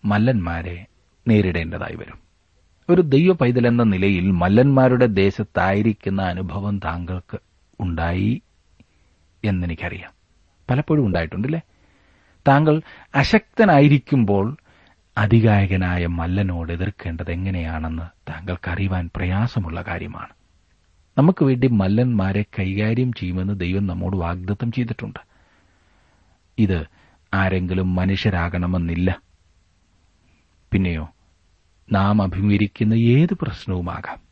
മല്ലന്മാരെ 0.04 0.86
നേരിടേണ്ടതായി 1.28 1.96
വരും. 1.96 2.18
ഒരു 2.90 3.02
ദൈവ 3.02 3.32
പൈതലെന്ന 3.32 3.82
നിലയിൽ 3.82 4.30
മല്ലന്മാരുടെ 4.30 5.06
ദേശത്തായിരിക്കുന്ന 5.06 6.22
അനുഭവം 6.22 6.78
താങ്കൾക്ക് 6.78 7.38
ഉണ്ടായി 7.80 8.42
എന്നെനിക്കറിയാം. 9.44 10.12
പലപ്പോഴും 10.70 11.06
ഉണ്ടായിട്ടുണ്ടല്ലേ 11.06 11.60
താങ്കൾ 12.48 12.82
അശക്തനായിരിക്കുമ്പോൾ 13.14 14.56
അധികായകനായ 15.18 16.06
മല്ലനോട് 16.06 16.72
എതിർക്കേണ്ടത് 16.72 17.30
എങ്ങനെയാണെന്ന് 17.30 18.30
താങ്കൾക്ക് 18.30 18.70
അറിയുവാൻ 18.70 19.10
പ്രയാസമുള്ള 19.16 19.82
കാര്യമാണ്. 19.82 20.32
നമുക്ക് 21.18 21.44
വേണ്ടി 21.44 21.66
മല്ലന്മാരെ 21.66 22.44
കൈകാര്യം 22.58 23.12
ചെയ്യുമെന്ന് 23.12 23.60
ദൈവം 23.60 23.86
നമ്മോട് 23.86 24.16
വാഗ്ദത്തം 24.16 24.72
ചെയ്തിട്ടുണ്ട്. 24.72 25.33
ഇത് 26.58 26.86
ആരെങ്കിലും 27.34 27.94
മനുഷ്യരാകണമെന്നില്ല. 27.94 29.20
പിന്നെയോ 30.72 31.10
നാം 31.92 32.22
അഭിമുഖീകരിക്കുന്ന 32.22 32.94
ഏത് 32.94 33.34
പ്രശ്നവുമാകാം? 33.34 34.24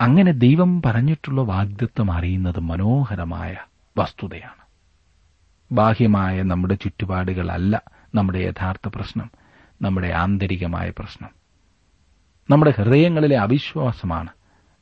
അങ്ങനെ 0.00 0.32
ദൈവം 0.32 0.82
പറഞ്ഞിട്ടുള്ള 0.82 1.42
വാഗ്ദത്വം 1.42 2.12
അറിയുന്നത് 2.12 2.60
മനോഹരമായ 2.60 3.56
വസ്തുതയാണ്. 3.98 4.66
ബാഹ്യമായ 5.72 6.42
നമ്മുടെ 6.42 6.74
ചുറ്റുപാടുകളല്ല 6.74 7.82
നമ്മുടെ 8.14 8.38
യഥാർത്ഥ 8.38 8.88
പ്രശ്നം 8.94 9.30
നമ്മുടെ 9.82 10.08
ആന്തരികമായ 10.08 10.92
പ്രശ്നം. 10.98 11.30
നമ്മുടെ 12.50 12.74
ഹൃദയങ്ങളിലെ 12.76 13.36
അവിശ്വാസമാണ് 13.36 14.28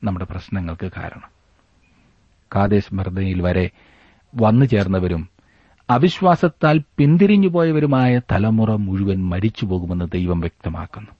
നമ്മുടെ 0.04 0.24
പ്രശ്നങ്ങൾക്ക് 0.24 0.92
കാരണം. 0.96 1.34
കാതേശ് 2.54 2.94
മർദ്ദയിൽ 2.94 3.42
വരെ 3.42 3.70
വന്നു 4.34 4.64
ചേർന്നവരും 4.64 5.28
അവിശ്വാസത്താൽ 5.90 6.82
പിന്തിരിഞ്ഞുപോയവരുമായ 6.98 8.20
തലമുറ 8.32 8.70
മുഴുവൻ 8.74 9.24
മരിച്ചുപോകുമെന്ന് 9.24 10.04
ദൈവം 10.12 10.40
വ്യക്തമാക്കുന്നു. 10.40 11.10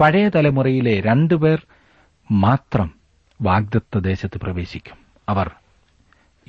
പഴയ 0.00 0.28
തലമുറയിലെ 0.28 1.00
രണ്ടുപേർ 1.00 1.66
മാത്രം 2.30 2.90
വാഗ്ദത്ത 3.42 3.98
ദേശത്ത് 3.98 4.38
പ്രവേശിക്കും. 4.38 4.96
അവർ 5.28 5.50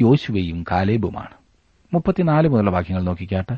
യോശുവയും 0.01 0.63
കാലേബുമാണ്. 0.72 1.34
മുപ്പത്തിനാല് 1.94 2.48
മുതലുള്ള 2.48 2.72
വാക്യങ്ങൾ 2.72 3.03
നോക്കിക്കാട്ട്. 3.03 3.58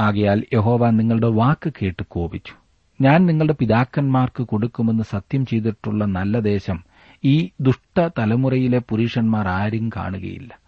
ആകയാൽ 0.00 0.44
യഹോവ 0.52 0.90
നിങ്ങളുടെ 0.90 1.26
വാക്ക് 1.26 1.72
കേട്ട് 1.82 2.02
കോപിച്ചു. 2.08 2.52
ഞാൻ 3.00 3.26
നിങ്ങളുടെ 3.26 3.52
പിതാക്കന്മാർക്ക് 3.52 4.42
കൊടുക്കുമെന്ന് 4.42 5.02
സത്യം 5.02 5.46
ചെയ്തിട്ടുള്ള 5.46 6.04
നല്ല 6.04 6.38
ദേശം 6.38 6.84
ഈ 7.24 7.50
ദുഷ്ട 7.60 8.08
തലമുറയിലെ 8.18 8.78
പുരുഷന്മാർ 8.78 9.48
ആരും 9.48 9.90
കാണുകയില്ല. 9.96 10.62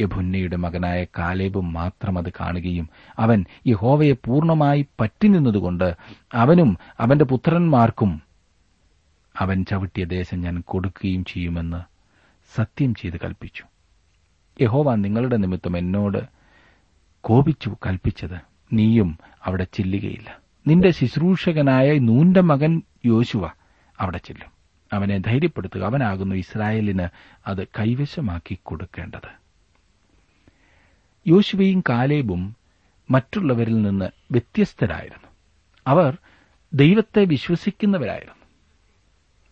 യഭുന്നയുടെ 0.00 0.56
മകനായ 0.56 1.04
കാലേബും 1.04 1.72
മാത്രം 1.72 2.18
അത് 2.18 2.32
കാണുകയും 2.40 2.88
അവൻ 3.18 3.44
യഹോവയെ 3.66 4.12
പൂർണമായി 4.12 4.86
പറ്റിനിന്നതുകൊണ്ട് 5.00 5.96
അവനും 6.34 6.78
അവന്റെ 7.00 7.24
പുത്രന്മാർക്കും 7.24 8.22
അവൻ 9.38 9.64
ചവിട്ടിയ 9.64 10.04
ദേശം 10.04 10.40
ഞാൻ 10.40 10.60
കൊടുക്കുകയും 10.60 11.24
ചെയ്യുമെന്ന് 11.24 11.80
സത്യം 12.54 12.94
ചെയ്ത് 12.94 13.16
കൽപ്പിച്ചു. 13.16 13.64
യഹോവ 14.60 14.94
നിങ്ങളുടെ 14.94 15.36
നിമിത്തം 15.36 15.78
എന്നോട് 15.78 16.18
കോപിച്ചു 17.20 17.76
കൽപ്പിച്ചത്. 17.86 18.40
നീയും 18.72 19.18
അവിടെ 19.44 19.66
ചെല്ലുകയില്ല. 19.72 20.38
നിന്റെ 20.66 20.90
ശുശ്രൂഷകനായ 20.90 21.98
നൂന്റെ 21.98 22.40
മകൻ 22.40 22.82
യോശുവ 23.06 23.50
അവിടെ 24.00 24.18
ചെല്ലും. 24.18 24.55
അവനെ 24.92 25.18
ധൈര്യപ്പെടുത്തുക. 25.18 25.82
അവനാകുന്നു 25.82 26.34
ഇസ്രായേലിന് 26.34 27.08
അത് 27.46 27.66
കൈവശമാക്കി 27.66 28.58
കൊടുക്കേണ്ടത്. 28.62 29.46
യോശുവയും 31.26 31.82
കാലേബും 31.88 32.56
മറ്റുള്ളവരിൽ 33.10 33.82
നിന്ന് 33.82 34.10
വ്യത്യസ്തരായിരുന്നു. 34.32 35.28
അവർ 35.86 36.18
ദൈവത്തെ 36.74 37.24
വിശ്വസിക്കുന്നവരായിരുന്നു. 37.24 38.34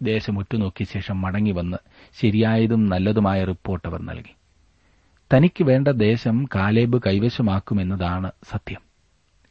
ദേശം 0.03 0.39
ഉറ്റുനോക്കിയ 0.39 0.87
ശേഷം 0.93 1.21
മടങ്ങി 1.21 1.51
വന്ന് 1.51 1.77
ശരിയായതും 2.21 2.87
നല്ലതുമായ 2.87 3.45
റിപ്പോർട്ട് 3.45 3.89
അവർ 3.89 4.03
നൽകി. 4.03 4.35
തനിക്ക് 5.37 5.65
വേണ്ട 5.65 5.89
ദേശം 5.89 6.49
കാലേബ് 6.55 7.03
കൈവശമാക്കുമെന്നതാണ് 7.07 8.33
സത്യം. 8.51 8.81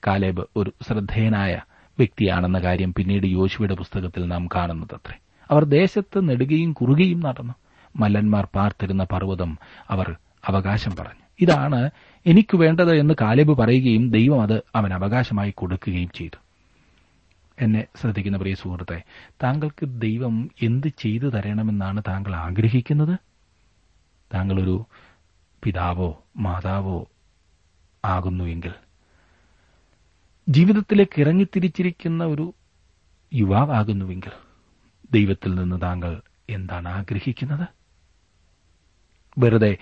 കാലേബ് 0.07 0.45
ഒരു 0.55 0.73
ശ്രദ്ധേയനായ 0.81 1.61
വ്യക്തിയാണെന്ന 1.97 2.59
കാര്യം 2.59 2.93
പിന്നീട് 2.93 3.27
യോശുവയുടെ 3.27 3.75
പുസ്തകത്തിൽ 3.75 4.25
നാം 4.25 4.47
കാണുന്നതത്രേ. 4.55 5.19
അവർ 5.53 5.63
ദേശത്ത് 5.63 6.29
നെടുകയും 6.29 6.73
കുറുകയും 6.73 7.19
നടന്നു. 7.19 7.53
മല്ലന്മാർ 7.95 8.47
പാർത്തിരുന്ന 8.55 9.03
പർവതം 9.03 9.51
അവർ 9.89 10.07
അവകാശം 10.47 10.95
പറഞ്ഞു. 10.99 11.23
ഇതാണ് 11.39 11.89
എനിക്ക് 12.25 12.57
വേണ്ടത് 12.57 12.93
എന്ന് 12.95 13.13
കാലിബ് 13.21 13.57
പറയുകയും 13.57 14.11
ദൈവം 14.11 14.41
അത് 14.41 14.55
അവൻ 14.75 14.93
അവകാശമായി 14.93 15.51
കൊടുക്കുകയും 15.51 16.11
ചെയ്തു. 16.15 16.37
എന്നെ 17.59 17.81
ശ്രദ്ധിക്കുന്ന 18.01 18.37
പ്രിയ 18.37 18.55
സുഹൃത്തെ 18.55 18.99
താങ്കൾക്ക് 19.43 19.85
ദൈവം 19.85 20.51
എന്ത് 20.61 20.87
ചെയ്തു 20.87 21.27
തരണമെന്നാണ് 21.27 22.01
താങ്കൾ 22.07 22.35
ആഗ്രഹിക്കുന്നത്? 22.35 23.15
താങ്കളൊരു 24.33 24.77
പിതാവോ 25.63 26.09
മാതാവോ 26.37 26.97
ആകുന്നുവെങ്കിൽ 28.05 28.73
ജീവിതത്തിലേക്ക് 30.49 31.21
ഇറങ്ങിത്തിരിച്ചിരിക്കുന്ന 31.21 32.23
ഒരു 32.23 32.53
യുവാവാകുന്നുവെങ്കിൽ 33.33 34.33
ദൈവത്തിൽ 35.13 35.55
നിന്ന് 35.55 35.81
താങ്കൾ 35.81 36.21
എന്താണ് 36.49 36.89
ആഗ്രഹിക്കുന്നത്? 36.89 37.67
വെറുതെ 39.37 39.77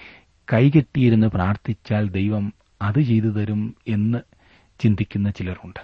കൈകെട്ടിയിരുന്ന് 0.53 1.27
പ്രാർത്ഥിച്ചാൽ 1.27 2.09
ദൈവം 2.09 2.53
അത് 2.81 3.01
ചെയ്തു 3.01 3.27
തരും 3.27 3.75
എന്ന് 3.87 4.17
ചിന്തിക്കുന്ന 4.79 5.29
ചിലരുണ്ട്. 5.29 5.79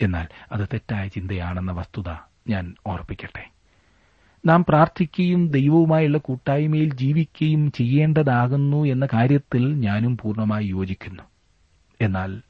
എന്നാൽ 0.00 0.28
അത് 0.52 0.68
തെറ്റായ 0.72 1.08
ചിന്തയാണെന്ന 1.08 1.72
വസ്തുത 1.72 2.08
ഞാൻ 2.48 2.74
ഓർപ്പിക്കട്ടെ. 2.86 3.50
നാം 4.46 4.64
പ്രാർത്ഥിക്കുകയും 4.68 5.48
ദൈവവുമായുള്ള 5.48 6.18
കൂട്ടായ്മയിൽ 6.18 6.94
ജീവിക്കുകയും 6.94 7.72
ചെയ്യേണ്ടതാകുന്നു 7.72 8.84
എന്ന 8.84 9.08
കാര്യത്തിൽ 9.14 9.74
ഞാനും 9.74 10.16
പൂർണമായി 10.16 10.66
യോജിക്കുന്നു. 10.66 11.22
എന്നാൽ 12.00 12.42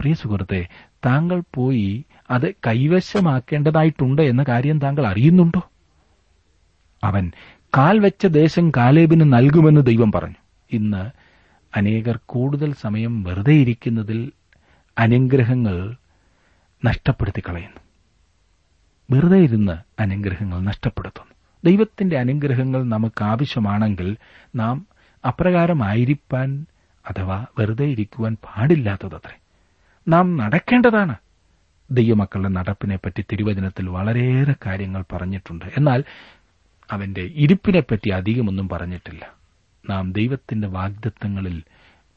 പ്രിയ 0.00 0.14
സുഹൃത്തെ 0.14 0.68
താങ്കൾ 1.06 1.42
പോയി 1.54 2.04
അത് 2.30 2.54
കൈവശമാക്കേണ്ടതായിട്ടുണ്ട് 2.66 4.22
എന്ന 4.22 4.44
കാര്യം 4.48 4.78
താങ്കൾ 4.78 5.06
അറിയുന്നുണ്ടോ? 5.06 5.70
അവൻ 7.04 7.32
കാൽ 7.78 7.98
വെച്ച 7.98 8.26
ദേശം 8.26 8.70
കാലേബിന് 8.70 9.32
നൽകുമെന്ന് 9.32 9.80
ദൈവം 9.80 10.12
പറഞ്ഞു. 10.12 10.34
ഇന്ന് 10.72 11.10
അനേകർ 11.76 12.20
കൂടുതൽ 12.26 12.72
സമയം 12.72 13.22
വെറുതെ 13.22 13.52
ഇരിക്കുന്നതിൽ 13.52 14.32
അനുഗ്രഹങ്ങൾ 14.98 15.96
നഷ്ടപ്പെടുത്തി 16.84 17.40
കളയുന്നു. 17.40 17.80
വെറുതെ 19.10 19.38
ഇരുന്ന് 19.38 20.02
അനുഗ്രഹങ്ങൾ 20.02 20.60
നഷ്ടപ്പെടുത്തുന്നു. 20.60 21.34
ദൈവത്തിന്റെ 21.64 22.18
അനുഗ്രഹങ്ങൾ 22.18 22.84
നമുക്ക് 22.84 23.24
ആവശ്യമാണെങ്കിൽ 23.24 24.16
നാം 24.56 24.86
അപ്രകാരമായിരിക്കാൻ 25.28 26.66
അഥവാ 27.10 27.46
വെറുതെ 27.58 27.84
ഇരിക്കുവാൻ 27.84 28.36
പാടില്ലാത്തതത്രേ. 28.44 29.39
നാം 30.08 30.36
നടക്കേണ്ടതാണ്. 30.36 31.14
ദൈവമക്കളുടെ 31.90 32.48
നടപ്പിനെപ്പറ്റി 32.48 33.24
തിരുവചനത്തിൽ 33.32 33.88
വളരെയേറെ 33.88 34.54
കാര്യങ്ങൾ 34.66 35.04
പറഞ്ഞിട്ടുണ്ട്. 35.12 35.64
എന്നാൽ 35.76 36.04
അവന്റെ 36.90 37.20
ഇരിപ്പിനെപ്പറ്റി 37.20 38.10
അധികമൊന്നും 38.10 38.68
പറഞ്ഞിട്ടില്ല. 38.68 39.28
നാം 39.90 40.12
ദൈവത്തിന്റെ 40.12 40.68
വാഗ്ദത്തങ്ങളിൽ 40.68 41.62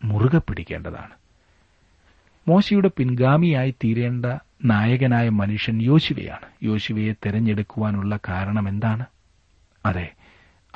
മുറുകെ 0.04 0.38
പിടിക്കേണ്ടതാണ്. 0.38 1.12
മോശയുടെ 2.48 2.92
പിൻഗാമിയായി 2.98 3.72
തീരേണ്ട 3.72 4.26
നായകനായ 4.66 5.30
മനുഷ്യൻ 5.30 5.82
യോശുവയാണ്. 5.82 6.46
യോശുവയെ 6.64 7.14
തെരഞ്ഞെടുക്കുവാനുള്ള 7.14 8.20
കാരണം 8.30 8.70
എന്താണ്? 8.70 9.06
അതെ 9.86 10.14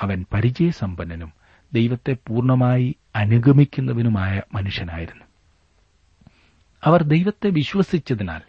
അവൻ 0.00 0.24
പരിചയസമ്പന്നനും 0.32 1.32
ദൈവത്തെ 1.72 2.16
പൂർണമായി 2.26 2.96
അനുഗമിക്കുന്നവനുമായ 3.16 4.42
മനുഷ്യനായിരുന്നു. 4.54 5.27
അവർ 6.84 7.02
ദൈവത്തെ 7.02 7.50
വിശ്വസിച്ചതിനാൽ 7.50 8.40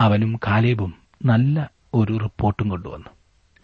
അവനും 0.00 0.40
കാലേബും 0.46 0.94
നല്ല 1.24 1.70
ഒരു 1.94 2.16
റിപ്പോർട്ടും 2.16 2.68
കൊണ്ടുവന്നു. 2.68 3.08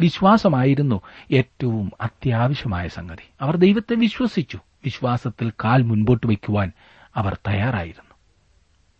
വിശ്വാസമായിരുന്നു 0.01 1.01
ഏറ്റവും 1.33 1.93
അത്യാവശ്യമായ 2.01 2.89
സംഗതി. 2.89 3.29
അവർ 3.41 3.57
ദൈവത്തെ 3.57 3.95
വിശ്വസിച്ചു. 3.95 4.59
വിശ്വാസത്തിൽ 4.85 5.51
കാൽ 5.51 5.83
മുൻപോട്ട് 5.83 6.27
വയ്ക്കുവാൻ 6.27 6.73
അവർ 7.17 7.39
തയ്യാറായിരുന്നു. 7.49 8.15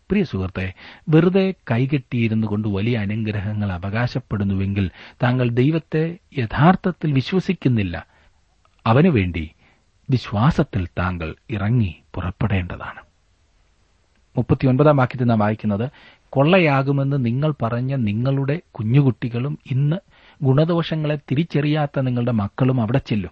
പ്രിയ 0.09 0.23
സുഹൃത്തെ 0.23 0.73
വെറുതെ 1.09 1.53
കൈകെട്ടിയിരുന്നു 1.71 2.47
കൊണ്ട് 2.47 2.67
വലിയ 2.67 2.97
അനുഗ്രഹങ്ങൾ 2.97 3.71
അവകാശപ്പെടുന്നുവെങ്കിൽ 3.71 4.91
താങ്കൾ 5.23 5.49
ദൈവത്തെ 5.49 6.17
യഥാർത്ഥത്തിൽ 6.37 7.11
വിശ്വസിക്കുന്നില്ല. 7.11 8.07
അവനുവേണ്ടി 8.85 9.51
വിശ്വാസത്തിൽ 10.09 10.85
താങ്കൾ 10.85 11.35
ഇറങ്ങി 11.49 12.03
പുറപ്പെടേണ്ടതാണ്. 12.13 13.04
മുപ്പത്തിയൊൻപതാം 14.37 14.97
വാക്യത്തിൽ 14.97 15.25
നാം 15.25 15.39
വായിക്കുന്നത് 15.39 15.89
കൊള്ളയാകുമെന്ന് 16.29 17.25
നിങ്ങൾ 17.25 17.53
പറഞ്ഞ 17.61 17.95
നിങ്ങളുടെ 17.95 18.61
കുഞ്ഞുകുട്ടികളും 18.71 19.59
ഇന്ന് 19.71 19.95
ഗുണദോഷങ്ങളെ 20.41 21.15
തിരിച്ചറിയാത്ത 21.15 21.99
നിങ്ങളുടെ 21.99 22.31
മക്കളും 22.31 22.81
അവിടെ 22.81 22.97
ചെല്ലും. 22.97 23.31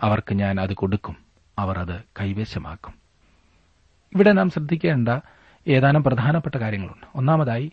അവർക്ക് 0.00 0.34
ഞാൻ 0.34 0.60
അത് 0.60 0.74
കൊടുക്കും. 0.74 1.16
അവർ 1.58 1.78
അത് 1.78 2.00
കൈവശമാക്കും. 2.20 2.94
ഇവിടെ 4.14 4.32
നാം 4.32 4.50
ശ്രദ്ധിക്കേണ്ട 4.50 5.08
ഏതാനും 5.68 6.04
പ്രധാനപ്പെട്ട 6.04 6.54
കാര്യങ്ങളുണ്ട്. 6.54 7.06
ഒന്നാമതായി 7.14 7.72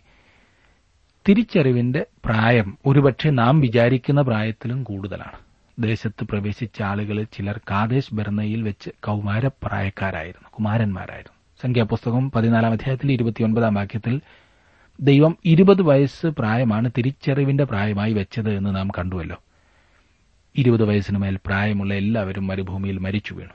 തിരിച്ചറിവിന്റെ 1.28 2.06
പ്രായം 2.24 2.78
ഒരുപക്ഷെ 2.86 3.30
നാം 3.30 3.60
വിചാരിക്കുന്ന 3.60 4.22
പ്രായത്തിലും 4.22 4.84
കൂടുതലാണ്. 4.84 5.38
ദേശത്ത് 5.78 6.24
പ്രവേശിച്ച 6.24 6.82
ആളുകളിൽ 6.82 7.26
ചിലർ 7.32 7.60
കാതേശ് 7.70 8.14
ബെർണയിൽ 8.14 8.62
വെച്ച് 8.62 8.90
കൌമാരപ്രായക്കാരായിരുന്നു 8.90 10.48
കുമാരന്മാരായിരുന്നു. 10.52 11.39
സംഖ്യാപുസ്തകം 11.62 12.30
പതിനാലാം 12.30 12.72
അധ്യായത്തിൽ 12.72 13.12
ഇരുപത്തിയൊൻപതാം 13.12 13.74
വാക്യത്തിൽ 13.74 14.20
ദൈവം 15.00 15.38
ഇരുപത് 15.44 15.82
വയസ്സ് 15.82 16.26
പ്രായമാണ് 16.26 16.90
തിരിച്ചറിവിന്റെ 16.98 17.64
പ്രായമായി 17.64 18.12
വെച്ചത് 18.12 18.54
എന്ന് 18.54 18.76
നാം 18.76 18.88
കണ്ടുവല്ലോ. 18.88 19.36
ഇരുപത് 20.56 20.84
വയസ്സിന് 20.84 21.18
മേൽ 21.18 21.38
പ്രായമുള്ള 21.46 21.94
എല്ലാവരും 21.94 22.46
മരുഭൂമിയിൽ 22.46 22.98
മരിച്ചു 22.98 23.34
വീണു. 23.34 23.52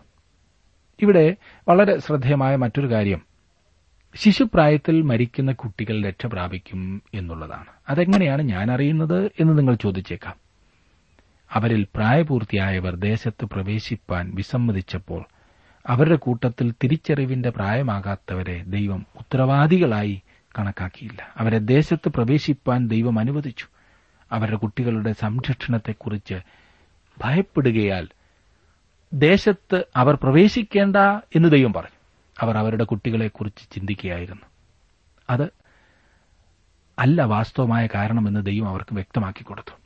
ഇവിടെ 1.02 1.36
വളരെ 1.68 2.00
ശ്രദ്ധേയമായ 2.00 2.56
മറ്റൊരു 2.56 2.92
കാര്യം. 2.92 3.22
ശിശുപ്രായത്തിൽ 4.16 5.02
മരിക്കുന്ന 5.02 5.52
കുട്ടികൾ 5.52 6.04
രക്ഷ 6.04 6.26
പ്രാപിക്കും 6.26 7.02
എന്നുള്ളതാണ്. 7.14 7.66
അതെങ്ങനെയാണ് 7.90 8.42
ഞാൻ 8.42 8.72
അറിയുന്നത് 8.72 9.32
എന്ന് 9.40 9.58
നിങ്ങൾ 9.58 9.76
ചോദിച്ചേക്കാം. 9.76 10.36
അവരിൽ 11.54 11.88
പ്രായപൂർത്തിയായവർ 11.96 12.96
ദേശത്ത് 12.96 13.46
പ്രവേശിപ്പാൻ 13.46 14.32
വിസമ്മതിച്ചപ്പോൾ 14.36 15.26
അവരുടെ 15.88 16.16
കൂട്ടത്തിൽ 16.16 16.74
തിരിച്ചറിവിന്റെ 16.84 17.50
പ്രായമാകാത്തവരെ 17.50 18.64
ദൈവം 18.64 19.06
ഉത്തരവാദികളായി 19.16 20.22
കണക്കാക്കിയില്ല. 20.60 21.34
അവരെ 21.38 21.58
ദേശത്ത് 21.58 22.10
പ്രവേശിപ്പാൻ 22.10 22.88
ദൈവം 22.88 23.20
അനുവദിച്ചു. 23.20 23.66
അവരുടെ 24.32 24.58
കുട്ടികളുടെ 24.58 25.14
സംരക്ഷണത്തെക്കുറിച്ച് 25.14 26.36
ഭയപ്പെടുകയാൽ 27.24 28.08
ദേശത്ത് 29.14 29.84
അവർ 29.96 30.16
പ്രവേശിക്കേണ്ട 30.16 30.96
എന്ന് 31.36 31.52
ദൈവം 31.52 31.74
പറഞ്ഞു. 31.74 31.96
അവർ 32.42 32.58
അവരുടെ 32.58 32.84
കുട്ടികളെക്കുറിച്ച് 32.84 33.76
ചിന്തിക്കുകയായിരുന്നു. 33.76 34.42
അത് 35.30 35.50
അല്ല 37.00 37.24
വാസ്തവമായ 37.24 37.88
കാരണമെന്ന് 37.88 38.46
ദൈവം 38.46 38.70
അവർക്ക് 38.70 38.94
വ്യക്തമാക്കി 38.94 39.44
കൊടുത്തു. 39.44 39.78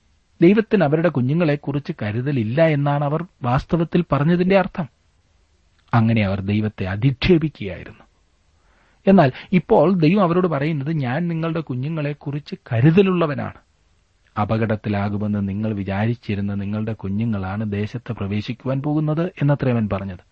ദൈവത്തിന് 0.41 0.83
അവരുടെ 0.83 1.09
കുഞ്ഞുങ്ങളെക്കുറിച്ച് 1.09 1.91
കരുതലില്ല 2.01 2.61
എന്നാണ് 2.61 3.03
അവർ 3.03 3.25
വാസ്തവത്തിൽ 3.43 4.05
പറഞ്ഞതിന്റെ 4.11 4.57
അർത്ഥം. 4.57 4.98
അങ്ങനെ 5.93 6.25
അവർ 6.25 6.41
ദൈവത്തെ 6.41 6.83
അധിക്ഷേപിക്കുകയായിരുന്നു. 6.83 8.03
എന്നാൽ 9.07 9.31
ഇപ്പോൾ 9.53 9.93
ദൈവം 9.93 10.23
അവരോട് 10.23 10.47
പറയുന്നത് 10.47 10.91
ഞാൻ 10.91 11.27
നിങ്ങളുടെ 11.27 11.59
കുഞ്ഞുങ്ങളെക്കുറിച്ച് 11.59 12.55
കരുതലുള്ളവനാണ്. 12.73 13.53
അപകടത്തിലാകുമെന്ന് 14.41 15.49
നിങ്ങൾ 15.49 15.73
വിചാരിച്ചിരുന്ന 15.73 16.53
നിങ്ങളുടെ 16.53 16.93
കുഞ്ഞുങ്ങളാണ് 16.93 17.71
ദേശത്ത് 17.71 18.13
പ്രവേശിക്കുവാൻ 18.13 18.81
പോകുന്നത് 18.81 19.21
എന്നത്രേവൻ 19.21 19.89
പറഞ്ഞത്. 19.93 20.29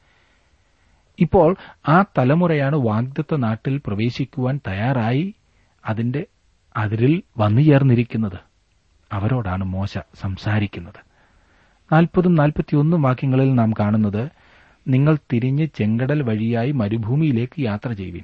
ഇപ്പോൾ 1.19 1.55
ആ 1.89 2.05
തലമുറയാണ് 2.17 2.75
വാഗ്ദത്ത 2.75 3.35
നാട്ടിൽ 3.35 3.81
പ്രവേശിക്കുവാൻ 3.87 4.59
തയ്യാറായി 4.67 5.35
അതിന്റെ 5.85 6.25
അതിരിൽ 6.77 7.23
വന്നു 7.37 7.61
ചേർന്നിരിക്കുന്നത്. 7.61 8.39
അവരോടാണ് 9.13 9.63
മോശ 9.63 9.97
സംസാരിക്കുന്നത്. 10.21 11.07
നാൽപ്പതും 11.93 12.35
നാൽപ്പത്തിയൊന്നും 12.35 13.01
വാക്യങ്ങളിൽ 13.01 13.53
നാം 13.53 13.73
കാണുന്നത് 13.79 14.29
നിങ്ങൾ 14.87 15.17
തിരിഞ്ഞ് 15.33 15.67
ചെങ്കടൽ 15.75 16.21
വഴിയായി 16.21 16.71
മരുഭൂമിയിലേക്ക് 16.71 17.61
യാത്ര 17.61 17.91
ചെയ്യുവിൻ. 17.91 18.23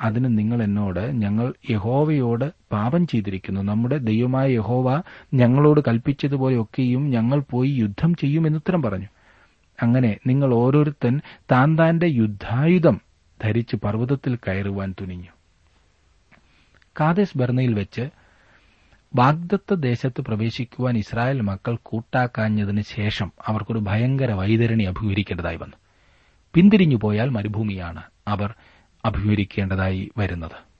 അതിന് 0.00 0.38
നിങ്ങൾ 0.38 0.62
എന്നോട് 0.62 1.00
ഞങ്ങൾ 1.00 1.54
യഹോവയോട് 1.70 2.52
പാപം 2.72 3.06
ചെയ്തിരിക്കുന്നു. 3.06 3.60
നമ്മുടെ 3.60 3.96
ദൈവമായ 3.96 4.50
യഹോവ 4.50 5.02
ഞങ്ങളോട് 5.34 5.80
കൽപ്പിച്ചതുപോലെയൊക്കെയും 5.88 7.10
ഞങ്ങൾ 7.10 7.42
പോയി 7.50 7.70
യുദ്ധം 7.70 8.14
ചെയ്യുമെന്ന് 8.14 8.58
ഉത്തരം 8.58 8.82
പറഞ്ഞു. 8.82 9.06
അങ്ങനെ 9.82 10.16
നിങ്ങൾ 10.26 10.54
ഓരോരുത്തൻ 10.54 11.20
താൻ 11.52 11.78
താന്റെ 11.78 12.06
യുദ്ധായുധം 12.06 13.00
ധരിച്ച് 13.44 13.76
പർവതത്തിൽ 13.76 14.36
കയറുവാൻ 14.36 14.94
തുനിഞ്ഞു. 15.00 15.28
കാതേശ് 17.00 17.38
ബർണയിൽ 17.38 17.74
വെച്ച് 17.74 18.10
വാഗ്ദത്ത 19.14 19.74
ദേശത്ത് 19.74 20.20
പ്രവേശിക്കുവാൻ 20.20 20.98
ഇസ്രായേൽ 20.98 21.40
മക്കൾ 21.40 21.78
കൂട്ടാക്കാഞ്ഞതിന് 21.82 22.80
ശേഷം 22.80 23.32
അവർക്കൊരു 23.46 23.78
ഭയങ്കര 23.78 24.32
വൈതരണി 24.32 24.82
അഭിമുഖീകരിക്കേണ്ടതായി 24.82 25.56
വന്നു. 25.56 25.81
പിന്തിരിഞ്ഞു 26.54 26.96
പോയാൽ 26.96 27.28
മരുഭൂമിയാണ് 27.28 28.02
അവർ 28.28 28.54
അഭിമുഖിക്കേണ്ടതായി 29.04 30.10
വരുന്നത്. 30.18 30.72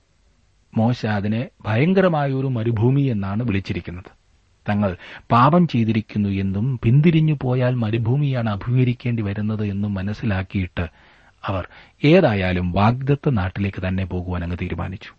മോശ 0.77 1.05
അതിനെ 1.05 1.49
ഭയങ്കരമായൊരു 1.65 2.47
മരുഭൂമി 2.47 3.01
എന്നാണ് 3.01 3.43
വിളിച്ചിരിക്കുന്നത്. 3.43 4.23
തങ്ങൾ 4.69 4.97
പാപം 5.31 5.67
ചെയ്തിരിക്കുന്നു 5.67 6.29
എന്നും 6.29 6.79
പിന്തിരിഞ്ഞു 6.83 7.37
പോയാൽ 7.41 7.75
മരുഭൂമിയാണ് 7.75 8.49
അഭിമുഖിക്കേണ്ടി 8.49 9.23
വരുന്നത് 9.23 9.65
എന്നും 9.65 9.93
മനസ്സിലാക്കിയിട്ട് 9.93 10.87
അവർ 11.45 11.67
ഏതായാലും 12.03 12.71
വാഗ്ദത്ത 12.71 13.29
നാട്ടിലേക്ക് 13.29 13.87
തന്നെ 13.87 14.05
പോകുവാൻ 14.05 14.43
അങ്ങ് 14.43 14.57
തീരുമാനിച്ചു. 14.61 15.09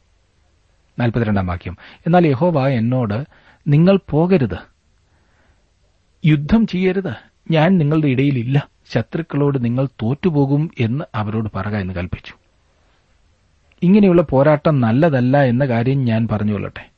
വാക്യം. 1.40 1.78
എന്നാൽ 2.06 2.26
യഹോവ 2.26 2.68
എന്നോട് 2.68 3.24
നിങ്ങൾ 3.68 3.98
പോകരുത്. 4.10 4.58
യുദ്ധം 6.26 6.66
ചെയ്യരുത്. 6.66 7.14
ഞാൻ 7.50 7.78
നിങ്ങളുടെ 7.78 8.06
ഇടയിലില്ല. 8.06 8.73
ശത്രുക്കളോട് 8.92 9.64
നിങ്ങൾ 9.64 9.86
തോറ്റുപോകും 9.86 10.70
എന്ന് 10.80 11.04
അവരോട് 11.14 11.48
പറക 11.54 11.76
എന്ന് 11.76 11.94
കൽപ്പിച്ചു. 11.94 12.34
ഇങ്ങനെയുള്ള 13.82 14.22
പോരാട്ടം 14.22 14.80
നല്ലതല്ല 14.80 15.42
എന്ന 15.42 15.64
കാര്യം 15.64 16.04
ഞാൻ 16.04 16.28
പറഞ്ഞുകൊള്ളട്ടെ 16.32 16.90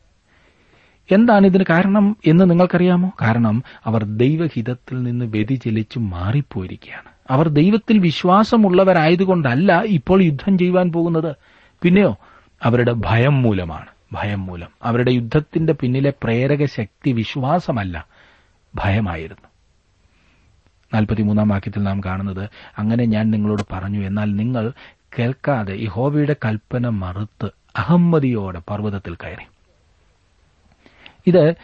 എന്താണ് 1.14 1.46
ഇതിന് 1.46 1.64
കാരണം 1.70 2.16
എന്ന് 2.26 2.50
നിങ്ങൾക്കറിയാമോ? 2.50 3.12
കാരണം 3.22 3.62
അവർ 3.84 4.04
ദൈവഹിതത്തിൽ 4.04 5.02
നിന്ന് 5.02 5.24
വ്യതിചലിച്ചു 5.24 5.98
മാറിപ്പോയിരിക്കുകയാണ്. 5.98 7.08
അവർ 7.30 7.48
ദൈവത്തിൽ 7.48 7.98
വിശ്വാസമുള്ളവരായതുകൊണ്ടല്ല 7.98 9.82
ഇപ്പോൾ 9.86 10.22
യുദ്ധം 10.22 10.58
ചെയ്യുവാൻ 10.58 10.92
പോകുന്നത്. 10.92 11.36
പിന്നെയോ 11.82 12.18
അവരുടെ 12.62 12.92
ഭയം 12.92 13.42
മൂലമാണ്. 13.42 13.86
ഭയം 14.12 14.46
മൂലം. 14.46 14.68
അവരുടെ 14.82 15.10
യുദ്ധത്തിന്റെ 15.10 15.72
പിന്നിലെ 15.72 16.12
പ്രേരക 16.22 16.64
ശക്തി 16.64 17.12
വിശ്വാസമല്ല 17.12 18.06
ഭയമായിരുന്നു. 18.74 19.45
നാൽപ്പത്തിമൂന്നാം 20.96 21.48
വാക്യത്തിൽ 21.48 21.82
നാം 21.82 22.00
കാണുന്നത് 22.04 22.48
അങ്ങനെ 22.78 23.04
ഞാൻ 23.04 23.30
നിങ്ങളോട് 23.30 23.62
പറഞ്ഞു 23.72 24.06
എന്നാൽ 24.06 24.36
നിങ്ങൾ 24.36 24.72
കേൾക്കാതെ 25.18 25.82
യഹോവയുടെ 25.82 26.36
കൽപ്പന 26.44 26.88
മറുത്ത് 26.88 27.50
അഹമ്മതിയോടെ 27.76 28.62
പർവതത്തിൽ 28.70 29.14
കയറി. 29.14 29.46
ഇത് 31.26 31.54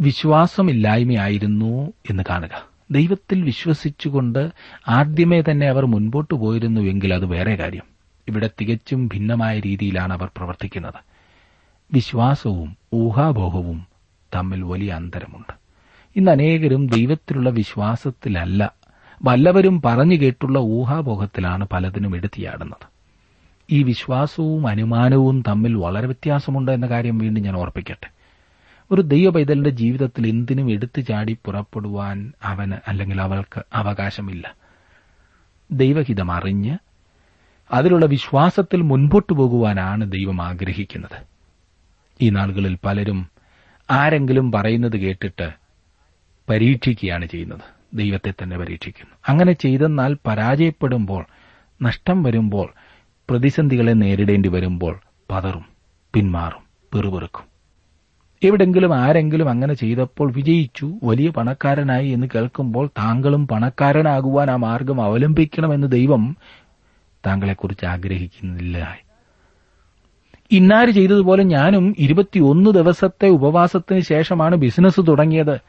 വിശ്വാസമില്ലായ്മയായിരുന്നു 0.00 1.92
എന്ന് 2.10 2.22
കാണുക. 2.30 2.68
ദൈവത്തിൽ 2.90 3.42
വിശ്വസിച്ചുകൊണ്ട് 3.42 4.50
ആദ്യമേ 4.88 5.40
തന്നെ 5.40 5.68
അവർ 5.68 5.86
മുൻപോട്ട് 5.86 6.34
പോയിരുന്നുവെങ്കിൽ 6.34 7.14
അത് 7.14 7.26
വേറെ 7.26 7.54
കാര്യം. 7.54 7.82
ഇവിടെ 8.28 8.50
തികച്ചും 8.60 9.06
ഭിന്നമായ 9.06 9.60
രീതിയിലാണ് 9.60 10.12
അവർ 10.12 10.30
പ്രവർത്തിക്കുന്നത്. 10.36 11.00
വിശ്വാസവും 11.92 12.76
ഊഹാഭോഹവും 12.94 13.86
തമ്മിൽ 14.34 14.62
വലിയ 14.62 14.92
അന്തരമുണ്ട്. 14.92 15.57
ഇന്ന് 16.16 16.30
അനേകരും 16.30 16.86
ദൈവത്തിലുള്ള 16.86 17.50
വിശ്വാസത്തിലല്ല. 17.50 18.72
വല്ലവരും 19.22 19.82
പറഞ്ഞു 19.82 20.14
കേട്ടുള്ള 20.14 20.58
ഊഹാപോഹത്തിലാണ് 20.58 21.68
പലതിനും 21.72 22.16
എടുത്തിയാടുന്നത്. 22.16 22.86
ഈ 23.70 23.82
വിശ്വാസവും 23.82 24.66
അനുമാനവും 24.66 25.44
തമ്മിൽ 25.48 25.74
വളരെ 25.74 26.06
വ്യത്യാസമുണ്ട് 26.06 26.72
എന്ന 26.72 26.86
കാര്യം 26.86 27.18
വീണ്ടും 27.18 27.42
ഞാൻ 27.42 27.56
ഓർപ്പിക്കട്ടെ. 27.56 28.10
ഒരു 28.90 29.02
ദൈവ 29.02 29.30
പൈതലിന്റെ 29.30 29.70
ജീവിതത്തിൽ 29.70 30.28
എന്തിനും 30.28 30.70
എടുത്തു 30.70 31.00
ചാടി 31.00 31.38
പുറപ്പെടുവാൻ 31.44 32.32
അവന് 32.42 32.72
അല്ലെങ്കിൽ 32.88 33.20
അവൾക്ക് 33.20 33.62
അവകാശമില്ല. 33.74 34.54
ദൈവഹിതം 35.72 36.32
അറിഞ്ഞ് 36.32 36.78
അതിലുള്ള 37.72 38.06
വിശ്വാസത്തിൽ 38.06 38.82
മുൻപോട്ട് 38.82 39.32
പോകുവാനാണ് 39.32 40.12
ദൈവം 40.12 40.42
ആഗ്രഹിക്കുന്നത്. 40.42 41.26
ഈ 42.20 42.30
നാളുകളിൽ 42.30 42.78
പലരും 42.84 43.28
ആരെങ്കിലും 43.90 44.52
പറയുന്നത് 44.52 44.96
കേട്ടിട്ട് 44.96 45.57
പരീക്ഷിക്കുകയാണ് 46.48 47.26
ചെയ്യുന്നത്. 47.26 47.60
ദൈവത്തെ 47.94 48.34
തന്നെ 48.42 48.58
പരീക്ഷിക്കുന്നു. 48.58 49.14
അങ്ങനെ 49.28 49.52
ചെയ്തെന്നാൽ 49.52 50.16
പരാജയപ്പെടുമ്പോൾ 50.26 51.24
നഷ്ടം 51.82 52.22
വരുമ്പോൾ 52.22 52.72
പ്രതിസന്ധികളെ 53.30 53.92
നേരിടേണ്ടി 53.92 54.48
വരുമ്പോൾ 54.48 55.00
പതറും 55.30 55.64
പിന്മാറും 56.14 56.62
പിറുപിറുക്കും. 56.92 57.48
എവിടെങ്കിലും 58.42 58.94
ആരെങ്കിലും 58.94 59.48
അങ്ങനെ 59.50 59.74
ചെയ്തപ്പോൾ 59.74 60.32
വിജയിച്ചു 60.32 60.94
വലിയ 61.04 61.30
പണക്കാരനായി 61.30 62.08
എന്ന് 62.08 62.26
കേൾക്കുമ്പോൾ 62.34 62.86
താങ്കളും 62.86 63.48
പണക്കാരനാകുവാൻ 63.48 64.50
ആ 64.50 64.56
മാർഗം 64.56 65.00
അവലംബിക്കണമെന്ന് 65.00 65.92
ദൈവം 65.92 66.36
താങ്കളെക്കുറിച്ച് 67.26 67.86
ആഗ്രഹിക്കുന്നില്ല. 67.86 68.98
ഇന്നാര് 70.50 70.88
ചെയ്തതുപോലെ 70.88 71.44
ഞാനും 71.44 71.94
ഇരുപത്തിയൊന്ന് 71.98 72.70
ദിവസത്തെ 72.70 73.28
ഉപവാസത്തിന് 73.28 74.00
ശേഷമാണ് 74.00 74.56
ബിസിനസ് 74.56 75.00
തുടങ്ങിയത്. 75.08 75.60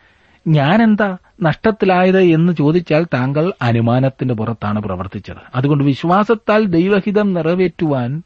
ഞാനെന്താ 0.47 1.17
നഷ്ടത്തിലായത് 1.41 2.21
എന്ന് 2.21 2.53
ചോദിച്ചാൽ 2.53 3.03
താങ്കൾ 3.13 3.53
അനുമാനത്തിന്റെ 3.61 4.33
പുറത്താണ് 4.33 4.79
പ്രവർത്തിച്ചത്. 4.79 5.37
അതുകൊണ്ട് 5.55 5.83
വിശ്വാസത്താൽ 5.83 6.65
ദൈവഹിതം 6.65 7.33
നിറവേറ്റുവാൻ 7.33 8.23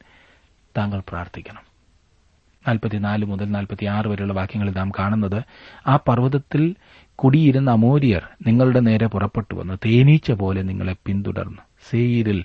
താങ്കൾ 0.78 1.02
പ്രാർത്ഥിക്കണം. 1.10 1.73
നാൽപ്പത്തിനാല് 2.67 3.26
മുതൽ 3.26 3.52
നാൽപ്പത്തിയാറ് 3.52 4.08
വരെയുള്ള 4.08 4.34
വാക്യങ്ങളിൽ 4.34 4.73
നാം 4.78 4.91
കാണുന്നത് 4.99 5.43
ആ 5.88 5.95
പർവതത്തിൽ 5.95 6.76
കുടിയിരുന്ന 7.15 7.71
അമോരിയർ 7.71 8.21
നിങ്ങളുടെ 8.47 8.80
നേരെ 8.80 9.08
പുറപ്പെട്ടു 9.08 9.56
വന്ന്. 9.56 9.78
തേനീച്ച 9.86 10.32
പോലെ 10.32 10.62
നിങ്ങളെ 10.62 10.95
പിന്തുടർന്ന്. 11.06 11.58
സേയിരിൽ 11.91 12.43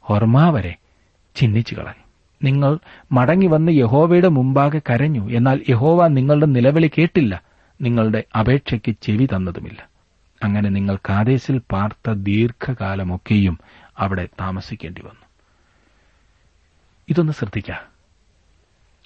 ഹൊർമ 0.00 0.50
വരെ 0.50 0.76
ചിഹ്നിച്ചു 1.36 1.74
കളഞ്ഞു. 1.74 2.04
നിങ്ങൾ 2.42 2.78
മടങ്ങി 3.12 3.46
വന്ന് 3.46 3.72
യഹോവയുടെ 3.72 4.28
മുമ്പാകെ 4.28 4.78
കരഞ്ഞു. 4.78 5.30
എന്നാൽ 5.30 5.64
യഹോവ 5.68 6.06
നിങ്ങളുടെ 6.06 6.46
നിലവിളി 6.46 6.90
കേട്ടില്ല. 6.98 7.42
നിങ്ങളുടെ 7.80 8.24
അപേക്ഷയ്ക്ക് 8.40 8.94
ചെവി 9.02 9.26
തന്നതുമില്ല. 9.26 9.88
അങ്ങനെ 10.44 10.68
നിങ്ങൾ 10.68 10.96
കാദേശിൽ 10.96 11.60
പാർത്ത 11.72 12.10
ദീർഘകാലമൊക്കെയും 12.10 13.58
അവിടെ 13.98 14.28
താമസിക്കേണ്ടി 14.40 15.00
വന്നു. 15.00 15.26
ഇതൊന്ന് 17.08 17.32
ശ്രദ്ധിക്ക. 17.32 17.72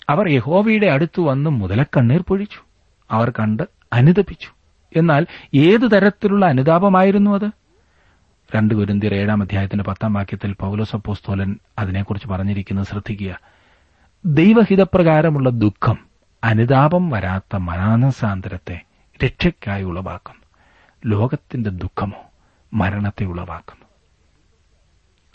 അവർ 0.08 0.28
യഹോവയുടെ 0.28 0.86
അടുത്ത് 0.86 1.20
വന്ന് 1.20 1.50
മുതലക്കണ്ണീർ 1.50 2.22
പൊഴിച്ചു. 2.22 2.58
അവർ 3.10 3.30
കണ്ട് 3.30 3.62
അനുതപിച്ചു. 3.92 4.48
എന്നാൽ 4.96 5.26
ഏതു 5.54 5.86
തരത്തിലുള്ള 5.86 6.46
അനുതാപമായിരുന്നു 6.46 7.30
അത്? 7.30 7.50
രണ്ട് 8.56 8.74
ഗുരുന്തിർ 8.74 9.14
ഏഴാം 9.14 9.42
അധ്യായത്തിന്റെ 9.42 9.84
പത്താം 9.84 10.12
വാക്യത്തിൽ 10.12 10.52
പൌലോസപ്പോസ്തോലൻ 10.52 11.58
അതിനെക്കുറിച്ച് 11.78 12.28
പറഞ്ഞിരിക്കുന്നത് 12.28 12.86
ശ്രദ്ധിക്കുക. 12.86 13.40
ദൈവഹിതപ്രകാരമുള്ള 14.24 15.50
ദുഃഖം 15.50 16.09
അനുതാപം 16.44 17.10
വരാത്ത 17.10 17.56
മനാനസാന്തരത്തെ 17.56 18.80
രക്ഷയ്ക്കായി 19.24 19.82
ഉളവാക്കുന്നു. 19.82 20.40
ലോകത്തിന്റെ 21.06 21.70
ദുഃഖമോ 21.70 22.30
മരണത്തെ 22.74 23.24
ഉളവാക്കുന്നു. 23.24 23.86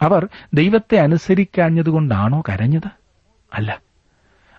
അവർ 0.02 0.30
ദൈവത്തെ 0.54 0.98
അനുസരിക്കാഞ്ഞതുകൊണ്ടാണോ 0.98 2.44
കരഞ്ഞത്? 2.50 2.89
അല്ല. 3.54 3.82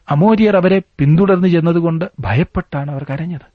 അമോരിയർ 0.08 0.56
അവരെ 0.56 0.82
പിന്തുടർന്നു 0.98 1.48
ചെന്നതുകൊണ്ട് 1.48 2.10
ഭയപ്പെട്ടാണ് 2.20 2.90
അവർ 2.90 3.06
കരഞ്ഞത്. 3.10 3.52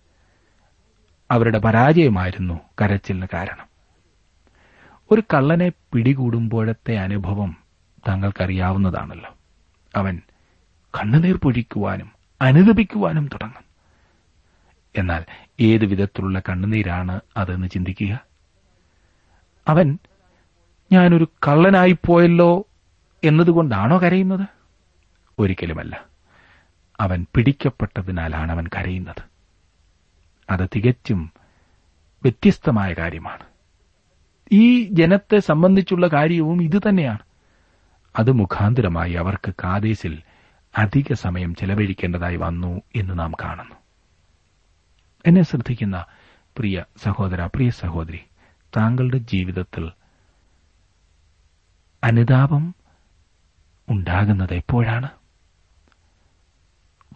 അവരുടെ 1.32 1.60
പരാജയമായിരുന്നു 1.60 2.60
കരച്ചിലിന് 2.82 3.28
കാരണം. 3.34 3.72
ഒരു 5.12 5.24
കള്ളനെ 5.34 5.72
പിടികൂടുമ്പോഴത്തെ 5.94 6.98
അനുഭവം 6.98 7.58
താങ്കൾക്കറിയാവുന്നതാണല്ലോ 8.08 9.36
അവൻ 9.96 10.22
കണ്ണുനീർ 11.00 11.38
പൊഴിക്കുവാനും 11.38 12.21
അനുദപിക്കുവാനും 12.42 13.28
തുടങ്ങും. 13.28 13.64
എന്നാൽ 14.98 15.26
ഏതു 15.60 15.86
വിധത്തിലുള്ള 15.86 16.40
കണ്ണുനീരാണ് 16.40 17.20
അതെന്ന് 17.38 17.68
ചിന്തിക്കുക? 17.68 18.20
അവൻ 19.68 19.98
ഞാനൊരു 20.92 21.28
കള്ളനായിപ്പോയല്ലോ 21.48 22.68
എന്നതുകൊണ്ടാണോ 23.24 23.98
കരയുന്നത്? 23.98 24.48
ഒരിക്കലുമല്ല. 25.40 26.06
അവൻ 27.00 27.26
പിടിക്കപ്പെട്ടതിനാലാണ് 27.36 28.52
അവൻ 28.52 28.68
കരയുന്നത്. 28.68 29.24
അത് 30.50 30.70
തികച്ചും 30.76 31.34
വ്യത്യസ്തമായ 32.24 32.94
കാര്യമാണ്. 32.94 33.44
ഈ 34.52 34.84
ജനത്തെ 34.84 35.40
സംബന്ധിച്ചുള്ള 35.40 36.08
കാര്യവും 36.08 36.64
ഇതുതന്നെയാണ്. 36.64 37.20
അത് 38.20 38.32
മുഖാന്തരമായി 38.32 39.14
അവർക്ക് 39.14 39.54
കാദേശിൽ 39.64 40.22
അധിക 40.78 41.14
സമയം 41.14 41.56
ചെലവഴിക്കേണ്ടതായി 41.56 42.36
വന്നു 42.36 42.82
എന്ന് 42.96 43.20
നാം 43.20 43.32
കാണുന്നു. 43.32 43.76
എന്നെ 45.26 45.42
ശ്രദ്ധിക്കുന്ന 45.42 46.06
പ്രിയ 46.58 46.86
സഹോദര 47.04 47.46
പ്രിയ 47.46 47.70
സഹോദരി 47.70 48.20
താങ്കളുടെ 48.78 49.18
ജീവിതത്തിൽ 49.18 49.92
അനുതാപം 52.04 52.76
ഉണ്ടാകുന്നത് 53.90 54.54
എപ്പോഴാണ്? 54.54 55.10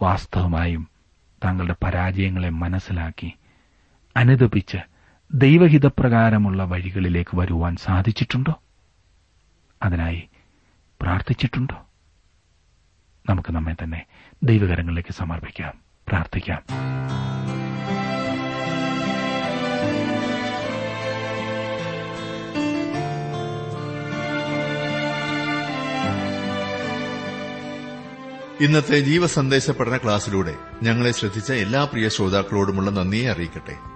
വാസ്തവമായും 0.02 0.88
താങ്കളുടെ 1.44 1.76
പരാജയങ്ങളെ 1.84 2.48
മനസ്സിലാക്കി 2.48 3.32
അനുദപിച്ച് 4.16 4.76
ദൈവഹിതപ്രകാരമുള്ള 5.34 6.64
വഴികളിലേക്ക് 6.64 7.36
വരുവാൻ 7.36 7.76
സാധിച്ചിട്ടുണ്ടോ? 7.76 8.62
അതിനായി 9.82 10.28
പ്രാർത്ഥിച്ചിട്ടുണ്ടോ? 11.02 11.85
നമുക്ക് 13.28 13.52
നമ്മെ 13.52 13.74
തന്നെ 13.82 14.06
ദൈവകരങ്ങളിലേക്ക് 14.42 15.12
സമർപ്പിക്കാം 15.12 15.74
പ്രാർത്ഥിക്കാം. 16.08 16.62
ഇന്നത്തെ 28.60 29.00
ജീവസന്ദേശ 29.00 29.70
പഠന 29.70 29.96
ക്ലാസ്സിലൂടെ 29.96 30.54
ഞങ്ങളെ 30.82 31.10
ശ്രദ്ധിച്ച 31.10 31.52
എല്ലാ 31.52 31.84
പ്രിയ 31.84 32.08
ശ്രോതാക്കളോടുമുള്ള 32.08 32.90
നന്ദിയെ 32.90 33.30
അറിയിക്കട്ടെ. 33.30 33.95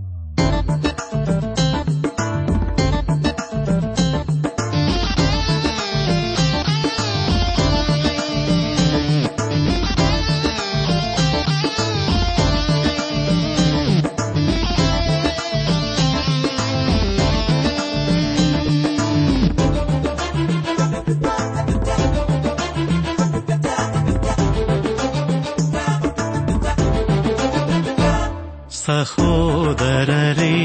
സഹോദരരെ 29.21 30.57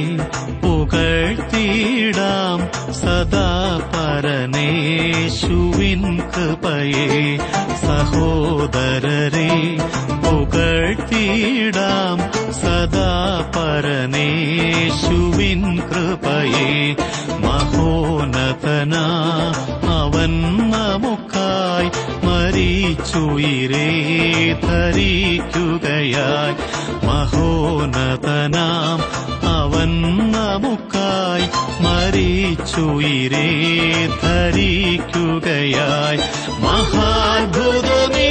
പുകഴ്ത്തിയിടാം 0.63 2.59
സദാ 2.95 3.81
പരനേശുവിൻ 3.93 6.19
കൃപയെ. 6.19 7.39
സഹോദരരെ 7.87 9.77
പുകഴ്ത്തിയിടാം 10.25 12.19
സദാ 12.53 13.13
പരനേശുവിൻ 13.57 15.79
കൃപയെ. 15.79 16.97
മഹോനതന 17.39 18.95
അവൻ 19.89 20.71
നമുക്കായി 20.71 21.89
മരിച്ചുയിരേ 22.27 23.89
ധരിക്കുകയായി. 24.63 26.55
മഹോന്നത 27.07 28.16
ദൈവനാം 28.37 28.99
അവൻ 29.57 29.91
നമുക്കായി 30.33 31.47
മരിച്ചുയിരേ 31.83 33.49
ധരിക്കുകയായി. 34.23 36.19
മഹാത്ഭുതമേ 36.61 38.31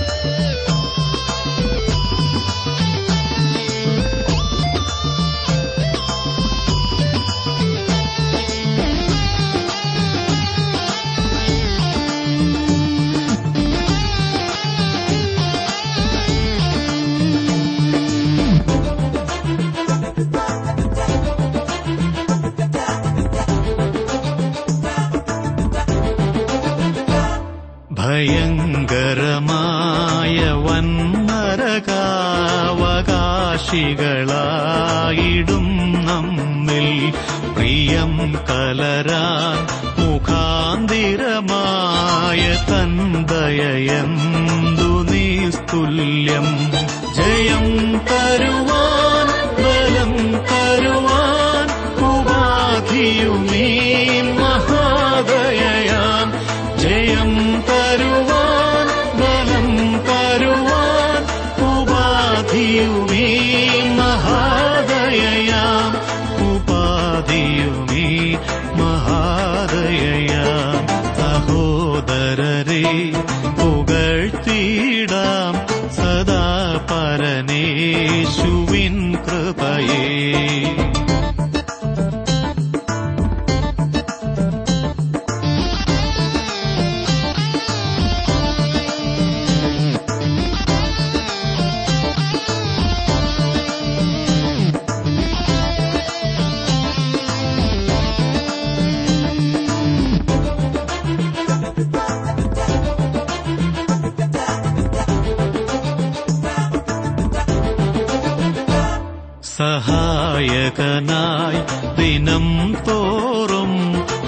തോറും 112.59 113.71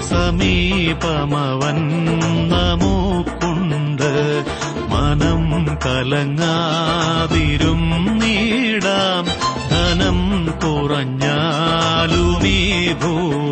സമീപമവൻ 0.02 1.76
നമുക്കുണ്ട്. 2.48 4.44
മനം 4.88 5.76
കലങ്ങാതിരും 5.86 8.18
നീടാം. 8.18 9.24
ധനം 9.70 10.44
കുറഞ്ഞാലുമീ 10.44 12.92
ഭൂവിൽ 12.92 13.43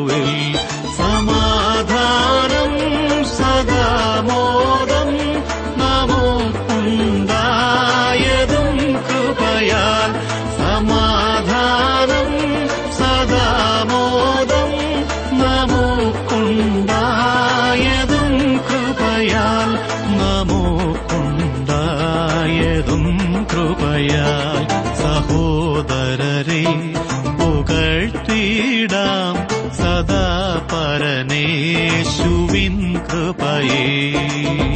കൃപയേ 33.63 34.72